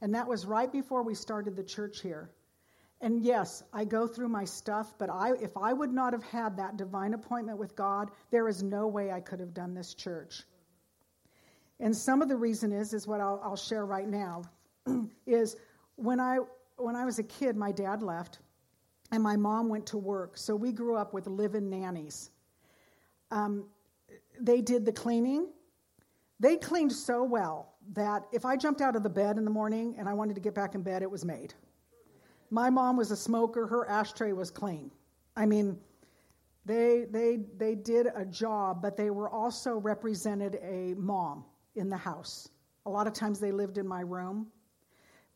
And 0.00 0.12
that 0.12 0.26
was 0.26 0.44
right 0.44 0.70
before 0.70 1.04
we 1.04 1.14
started 1.14 1.54
the 1.54 1.62
church 1.62 2.00
here. 2.00 2.30
And 3.00 3.22
yes, 3.22 3.62
I 3.72 3.84
go 3.84 4.08
through 4.08 4.28
my 4.28 4.44
stuff, 4.44 4.92
but 4.98 5.08
I, 5.08 5.34
if 5.40 5.56
I 5.56 5.72
would 5.72 5.92
not 5.92 6.12
have 6.12 6.24
had 6.24 6.56
that 6.56 6.76
divine 6.76 7.14
appointment 7.14 7.58
with 7.58 7.76
God, 7.76 8.10
there 8.32 8.48
is 8.48 8.60
no 8.60 8.88
way 8.88 9.12
I 9.12 9.20
could 9.20 9.38
have 9.38 9.54
done 9.54 9.72
this 9.72 9.94
church. 9.94 10.42
And 11.78 11.96
some 11.96 12.20
of 12.20 12.28
the 12.28 12.36
reason 12.36 12.72
is, 12.72 12.92
is 12.92 13.06
what 13.06 13.20
I'll, 13.20 13.40
I'll 13.44 13.56
share 13.56 13.86
right 13.86 14.08
now, 14.08 14.42
is 15.26 15.56
when 15.94 16.18
I, 16.18 16.38
when 16.76 16.96
I 16.96 17.04
was 17.04 17.20
a 17.20 17.24
kid, 17.24 17.56
my 17.56 17.70
dad 17.70 18.02
left, 18.02 18.40
and 19.12 19.22
my 19.22 19.36
mom 19.36 19.68
went 19.68 19.86
to 19.86 19.98
work. 19.98 20.36
So 20.36 20.56
we 20.56 20.72
grew 20.72 20.96
up 20.96 21.14
with 21.14 21.28
live-in 21.28 21.70
nannies. 21.70 22.30
Um, 23.30 23.66
they 24.40 24.60
did 24.60 24.84
the 24.84 24.92
cleaning. 24.92 25.48
They 26.40 26.56
cleaned 26.56 26.92
so 26.92 27.22
well 27.24 27.74
that 27.92 28.24
if 28.32 28.44
I 28.44 28.56
jumped 28.56 28.80
out 28.80 28.96
of 28.96 29.02
the 29.02 29.10
bed 29.10 29.38
in 29.38 29.44
the 29.44 29.50
morning 29.50 29.94
and 29.98 30.08
I 30.08 30.14
wanted 30.14 30.34
to 30.34 30.40
get 30.40 30.54
back 30.54 30.74
in 30.74 30.82
bed, 30.82 31.02
it 31.02 31.10
was 31.10 31.24
made. 31.24 31.54
My 32.50 32.70
mom 32.70 32.96
was 32.96 33.10
a 33.10 33.16
smoker, 33.16 33.66
her 33.66 33.88
ashtray 33.88 34.32
was 34.32 34.50
clean. 34.50 34.90
I 35.36 35.46
mean, 35.46 35.78
They, 36.66 37.04
they, 37.10 37.40
they 37.58 37.74
did 37.74 38.06
a 38.14 38.24
job, 38.24 38.80
but 38.80 38.96
they 38.96 39.10
were 39.10 39.28
also 39.28 39.76
represented 39.76 40.58
a 40.62 40.94
mom 40.94 41.44
in 41.74 41.90
the 41.90 41.96
house. 41.96 42.48
A 42.86 42.90
lot 42.90 43.06
of 43.06 43.12
times 43.12 43.38
they 43.38 43.52
lived 43.52 43.76
in 43.76 43.86
my 43.86 44.00
room. 44.00 44.46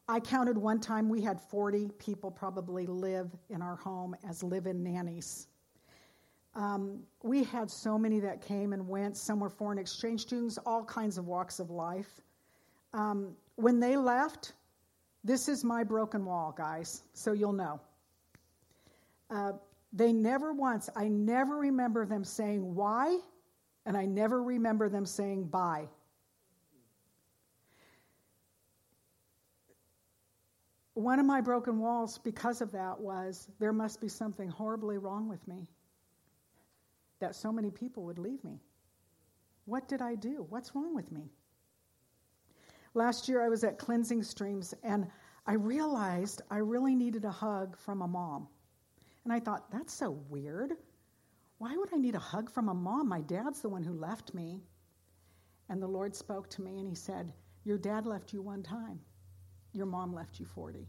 I 0.08 0.20
counted 0.20 0.56
one 0.56 0.80
time 0.80 1.08
we 1.10 1.20
had 1.20 1.38
40 1.38 1.90
people 1.98 2.30
probably 2.30 2.86
live 2.86 3.30
in 3.50 3.60
our 3.60 3.76
home 3.76 4.16
as 4.26 4.42
live 4.42 4.66
in 4.66 4.82
nannies. 4.82 5.48
Um, 6.54 7.00
we 7.22 7.44
had 7.44 7.70
so 7.70 7.98
many 7.98 8.20
that 8.20 8.42
came 8.42 8.72
and 8.72 8.88
went. 8.88 9.16
Some 9.16 9.40
were 9.40 9.50
foreign 9.50 9.78
exchange 9.78 10.22
students, 10.22 10.58
all 10.66 10.84
kinds 10.84 11.18
of 11.18 11.26
walks 11.26 11.60
of 11.60 11.70
life. 11.70 12.20
Um, 12.92 13.36
when 13.56 13.80
they 13.80 13.96
left, 13.96 14.54
this 15.24 15.48
is 15.48 15.64
my 15.64 15.84
broken 15.84 16.24
wall, 16.24 16.54
guys, 16.56 17.02
so 17.12 17.32
you'll 17.32 17.52
know. 17.52 17.80
Uh, 19.30 19.52
they 19.92 20.12
never 20.12 20.52
once, 20.52 20.88
I 20.96 21.08
never 21.08 21.56
remember 21.56 22.06
them 22.06 22.24
saying 22.24 22.74
why, 22.74 23.18
and 23.86 23.96
I 23.96 24.06
never 24.06 24.42
remember 24.42 24.88
them 24.88 25.06
saying 25.06 25.44
bye. 25.44 25.88
One 30.94 31.20
of 31.20 31.26
my 31.26 31.40
broken 31.40 31.78
walls 31.78 32.18
because 32.18 32.60
of 32.60 32.72
that 32.72 33.00
was 33.00 33.48
there 33.60 33.72
must 33.72 34.00
be 34.00 34.08
something 34.08 34.48
horribly 34.48 34.98
wrong 34.98 35.28
with 35.28 35.46
me 35.46 35.68
that 37.20 37.34
so 37.34 37.52
many 37.52 37.70
people 37.70 38.04
would 38.04 38.18
leave 38.18 38.42
me. 38.44 38.60
What 39.64 39.88
did 39.88 40.00
I 40.00 40.14
do? 40.14 40.46
What's 40.48 40.74
wrong 40.74 40.94
with 40.94 41.12
me? 41.12 41.30
Last 42.94 43.28
year 43.28 43.44
I 43.44 43.48
was 43.48 43.64
at 43.64 43.78
Cleansing 43.78 44.22
Streams 44.22 44.74
and 44.82 45.06
I 45.46 45.54
realized 45.54 46.42
I 46.50 46.58
really 46.58 46.94
needed 46.94 47.24
a 47.24 47.30
hug 47.30 47.76
from 47.76 48.02
a 48.02 48.08
mom. 48.08 48.48
And 49.24 49.32
I 49.32 49.40
thought, 49.40 49.70
that's 49.70 49.92
so 49.92 50.12
weird. 50.28 50.72
Why 51.58 51.76
would 51.76 51.92
I 51.92 51.98
need 51.98 52.14
a 52.14 52.20
hug 52.20 52.50
from 52.50 52.68
a 52.68 52.74
mom? 52.74 53.08
My 53.08 53.20
dad's 53.20 53.60
the 53.60 53.68
one 53.68 53.82
who 53.82 53.92
left 53.92 54.32
me. 54.32 54.62
And 55.68 55.82
the 55.82 55.86
Lord 55.86 56.14
spoke 56.14 56.48
to 56.50 56.62
me 56.62 56.78
and 56.78 56.88
He 56.88 56.94
said, 56.94 57.32
Your 57.64 57.78
dad 57.78 58.06
left 58.06 58.32
you 58.32 58.40
one 58.40 58.62
time, 58.62 59.00
your 59.72 59.86
mom 59.86 60.14
left 60.14 60.40
you 60.40 60.46
40. 60.46 60.86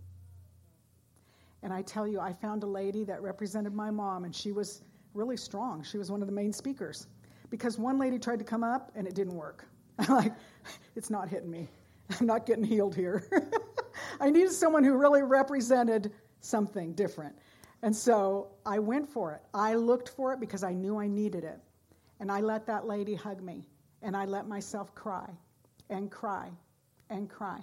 And 1.63 1.73
I 1.73 1.81
tell 1.81 2.07
you, 2.07 2.19
I 2.19 2.31
found 2.31 2.63
a 2.63 2.67
lady 2.67 3.03
that 3.03 3.21
represented 3.21 3.73
my 3.73 3.91
mom, 3.91 4.23
and 4.23 4.33
she 4.33 4.53
was 4.53 4.83
really 5.13 5.37
strong. 5.37 5.83
She 5.83 5.97
was 5.97 6.11
one 6.11 6.21
of 6.21 6.27
the 6.27 6.33
main 6.33 6.53
speakers. 6.53 7.07
Because 7.49 7.77
one 7.77 7.97
lady 7.97 8.19
tried 8.19 8.39
to 8.39 8.45
come 8.45 8.63
up 8.63 8.91
and 8.95 9.07
it 9.07 9.15
didn't 9.15 9.35
work. 9.35 9.65
I'm 9.99 10.13
like, 10.13 10.33
it's 10.95 11.09
not 11.09 11.29
hitting 11.29 11.49
me. 11.49 11.67
I'm 12.19 12.25
not 12.25 12.45
getting 12.45 12.63
healed 12.63 12.95
here. 12.95 13.27
I 14.19 14.29
needed 14.29 14.51
someone 14.51 14.83
who 14.83 14.97
really 14.97 15.23
represented 15.23 16.11
something 16.41 16.93
different. 16.93 17.35
And 17.81 17.95
so 17.95 18.49
I 18.65 18.79
went 18.79 19.09
for 19.09 19.33
it. 19.33 19.41
I 19.53 19.75
looked 19.75 20.09
for 20.09 20.33
it 20.33 20.39
because 20.39 20.63
I 20.63 20.73
knew 20.73 20.99
I 20.99 21.07
needed 21.07 21.43
it. 21.43 21.59
And 22.19 22.31
I 22.31 22.41
let 22.41 22.65
that 22.67 22.85
lady 22.85 23.15
hug 23.15 23.41
me. 23.41 23.65
And 24.01 24.15
I 24.15 24.25
let 24.25 24.47
myself 24.47 24.93
cry 24.95 25.29
and 25.89 26.09
cry 26.11 26.49
and 27.09 27.29
cry. 27.29 27.59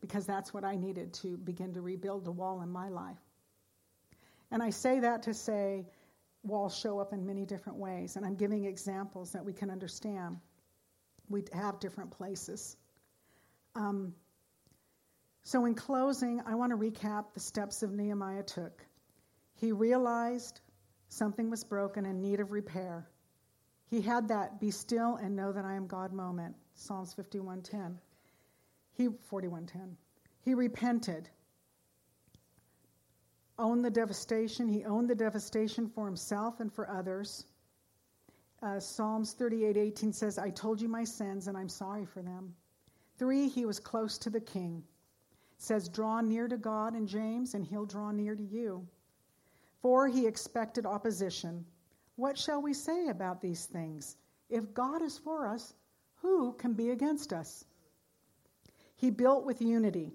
Because 0.00 0.26
that's 0.26 0.54
what 0.54 0.64
I 0.64 0.76
needed 0.76 1.12
to 1.14 1.36
begin 1.36 1.72
to 1.74 1.80
rebuild 1.80 2.24
the 2.24 2.30
wall 2.30 2.62
in 2.62 2.70
my 2.70 2.88
life. 2.88 3.18
And 4.50 4.62
I 4.62 4.70
say 4.70 4.98
that 5.00 5.22
to 5.24 5.34
say 5.34 5.86
walls 6.42 6.76
show 6.76 6.98
up 6.98 7.12
in 7.12 7.26
many 7.26 7.44
different 7.44 7.78
ways. 7.78 8.16
And 8.16 8.24
I'm 8.24 8.36
giving 8.36 8.64
examples 8.64 9.32
that 9.32 9.44
we 9.44 9.52
can 9.52 9.70
understand. 9.70 10.38
We 11.28 11.44
have 11.52 11.80
different 11.80 12.10
places. 12.10 12.76
Um, 13.74 14.14
so, 15.42 15.64
in 15.64 15.74
closing, 15.74 16.40
I 16.46 16.54
want 16.54 16.70
to 16.70 16.76
recap 16.76 17.32
the 17.34 17.40
steps 17.40 17.82
of 17.82 17.92
Nehemiah 17.92 18.42
took. 18.42 18.84
He 19.54 19.72
realized 19.72 20.60
something 21.08 21.50
was 21.50 21.64
broken 21.64 22.04
in 22.06 22.20
need 22.20 22.40
of 22.40 22.52
repair. 22.52 23.08
He 23.86 24.00
had 24.00 24.28
that 24.28 24.60
be 24.60 24.70
still 24.70 25.16
and 25.16 25.34
know 25.34 25.52
that 25.52 25.64
I 25.64 25.74
am 25.74 25.86
God 25.86 26.12
moment, 26.12 26.54
Psalms 26.74 27.14
51:10. 27.14 27.98
He 28.92 29.08
41:10. 29.08 29.96
He 30.40 30.54
repented. 30.54 31.28
Owned 33.60 33.84
the 33.84 33.90
devastation. 33.90 34.66
He 34.66 34.84
owned 34.84 35.08
the 35.08 35.14
devastation 35.14 35.86
for 35.86 36.06
himself 36.06 36.58
and 36.58 36.72
for 36.72 36.90
others. 36.90 37.44
Uh, 38.62 38.80
Psalms 38.80 39.34
38:18 39.34 40.12
says, 40.12 40.38
"I 40.38 40.50
told 40.50 40.80
you 40.80 40.88
my 40.88 41.04
sins 41.04 41.46
and 41.46 41.56
I'm 41.56 41.68
sorry 41.68 42.04
for 42.04 42.22
them." 42.22 42.56
Three, 43.18 43.48
he 43.48 43.64
was 43.66 43.78
close 43.78 44.18
to 44.18 44.30
the 44.30 44.40
king 44.40 44.82
says, 45.60 45.88
Draw 45.88 46.22
near 46.22 46.48
to 46.48 46.56
God 46.56 46.96
in 46.96 47.06
James, 47.06 47.54
and 47.54 47.64
he'll 47.64 47.84
draw 47.84 48.10
near 48.10 48.34
to 48.34 48.42
you. 48.42 48.86
For 49.82 50.08
he 50.08 50.26
expected 50.26 50.86
opposition. 50.86 51.64
What 52.16 52.38
shall 52.38 52.62
we 52.62 52.72
say 52.72 53.08
about 53.08 53.40
these 53.40 53.66
things? 53.66 54.16
If 54.48 54.74
God 54.74 55.02
is 55.02 55.18
for 55.18 55.46
us, 55.46 55.74
who 56.16 56.52
can 56.54 56.72
be 56.72 56.90
against 56.90 57.32
us? 57.32 57.64
He 58.96 59.10
built 59.10 59.44
with 59.44 59.62
unity. 59.62 60.12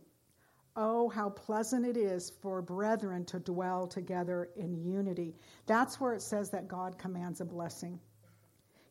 Oh, 0.75 1.07
how 1.09 1.29
pleasant 1.29 1.85
it 1.85 1.95
is 1.95 2.31
for 2.41 2.61
brethren 2.61 3.23
to 3.25 3.39
dwell 3.39 3.87
together 3.87 4.49
in 4.57 4.75
unity. 4.75 5.35
That's 5.65 6.01
where 6.01 6.13
it 6.13 6.21
says 6.21 6.49
that 6.49 6.67
God 6.67 6.97
commands 6.97 7.39
a 7.39 7.45
blessing. 7.45 7.99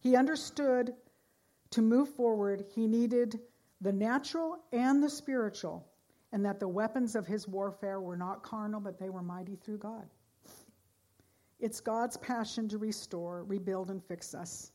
He 0.01 0.17
understood 0.17 0.95
to 1.71 1.83
move 1.83 2.09
forward, 2.11 2.65
he 2.75 2.87
needed 2.87 3.41
the 3.81 3.93
natural 3.93 4.59
and 4.73 5.03
the 5.03 5.11
spiritual 5.11 5.87
and 6.33 6.45
that 6.45 6.59
the 6.59 6.69
weapons 6.69 7.15
of 7.15 7.27
his 7.27 7.47
warfare 7.47 8.01
were 8.01 8.17
not 8.17 8.43
carnal, 8.43 8.81
but 8.81 8.99
they 8.99 9.09
were 9.09 9.23
mighty 9.23 9.57
through 9.57 9.79
God. 9.79 10.05
It's 11.61 11.81
God's 11.81 12.17
passion 12.17 12.69
to 12.71 12.79
restore, 12.79 13.45
rebuild, 13.45 13.91
and 13.91 14.03
fix 14.03 14.35
us. 14.35 14.73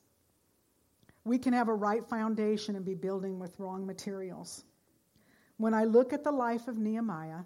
We 1.26 1.38
can 1.38 1.54
have 1.54 1.68
a 1.68 1.74
right 1.74 2.04
foundation 2.06 2.76
and 2.76 2.86
be 2.86 2.96
building 2.96 3.40
with 3.40 3.60
wrong 3.60 3.86
materials. 3.86 4.64
When 5.60 5.76
I 5.76 5.84
look 5.84 6.12
at 6.12 6.24
the 6.24 6.32
life 6.32 6.68
of 6.68 6.80
Nehemiah, 6.80 7.44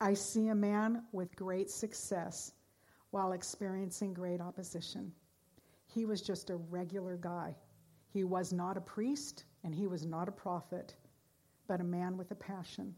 I 0.00 0.14
see 0.14 0.48
a 0.48 0.54
man 0.54 1.04
with 1.12 1.36
great 1.36 1.70
success 1.70 2.52
while 3.10 3.30
experiencing 3.30 4.12
great 4.12 4.40
opposition. 4.40 5.12
He 5.86 6.04
was 6.04 6.20
just 6.20 6.50
a 6.50 6.56
regular 6.56 7.16
guy. 7.16 7.54
He 8.12 8.24
was 8.24 8.52
not 8.52 8.76
a 8.76 8.80
priest 8.80 9.44
and 9.62 9.72
he 9.72 9.86
was 9.86 10.04
not 10.04 10.28
a 10.28 10.32
prophet, 10.32 10.96
but 11.68 11.80
a 11.80 11.84
man 11.84 12.16
with 12.16 12.32
a 12.32 12.34
passion 12.34 12.92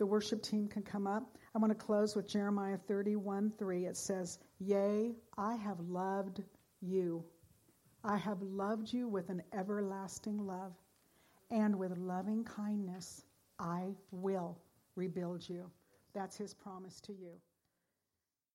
the 0.00 0.06
worship 0.06 0.42
team 0.42 0.66
can 0.66 0.82
come 0.82 1.06
up. 1.06 1.36
I 1.54 1.58
want 1.58 1.78
to 1.78 1.84
close 1.84 2.16
with 2.16 2.26
Jeremiah 2.26 2.78
31 2.88 3.52
3. 3.58 3.84
It 3.84 3.98
says, 3.98 4.38
Yea, 4.58 5.14
I 5.36 5.56
have 5.56 5.78
loved 5.78 6.42
you. 6.80 7.22
I 8.02 8.16
have 8.16 8.40
loved 8.40 8.90
you 8.90 9.08
with 9.08 9.28
an 9.28 9.42
everlasting 9.52 10.46
love, 10.46 10.72
and 11.50 11.76
with 11.76 11.96
loving 11.98 12.44
kindness 12.44 13.24
I 13.58 13.94
will 14.10 14.58
rebuild 14.96 15.48
you. 15.48 15.70
That's 16.14 16.36
his 16.36 16.54
promise 16.54 17.00
to 17.02 17.12
you. 17.12 17.32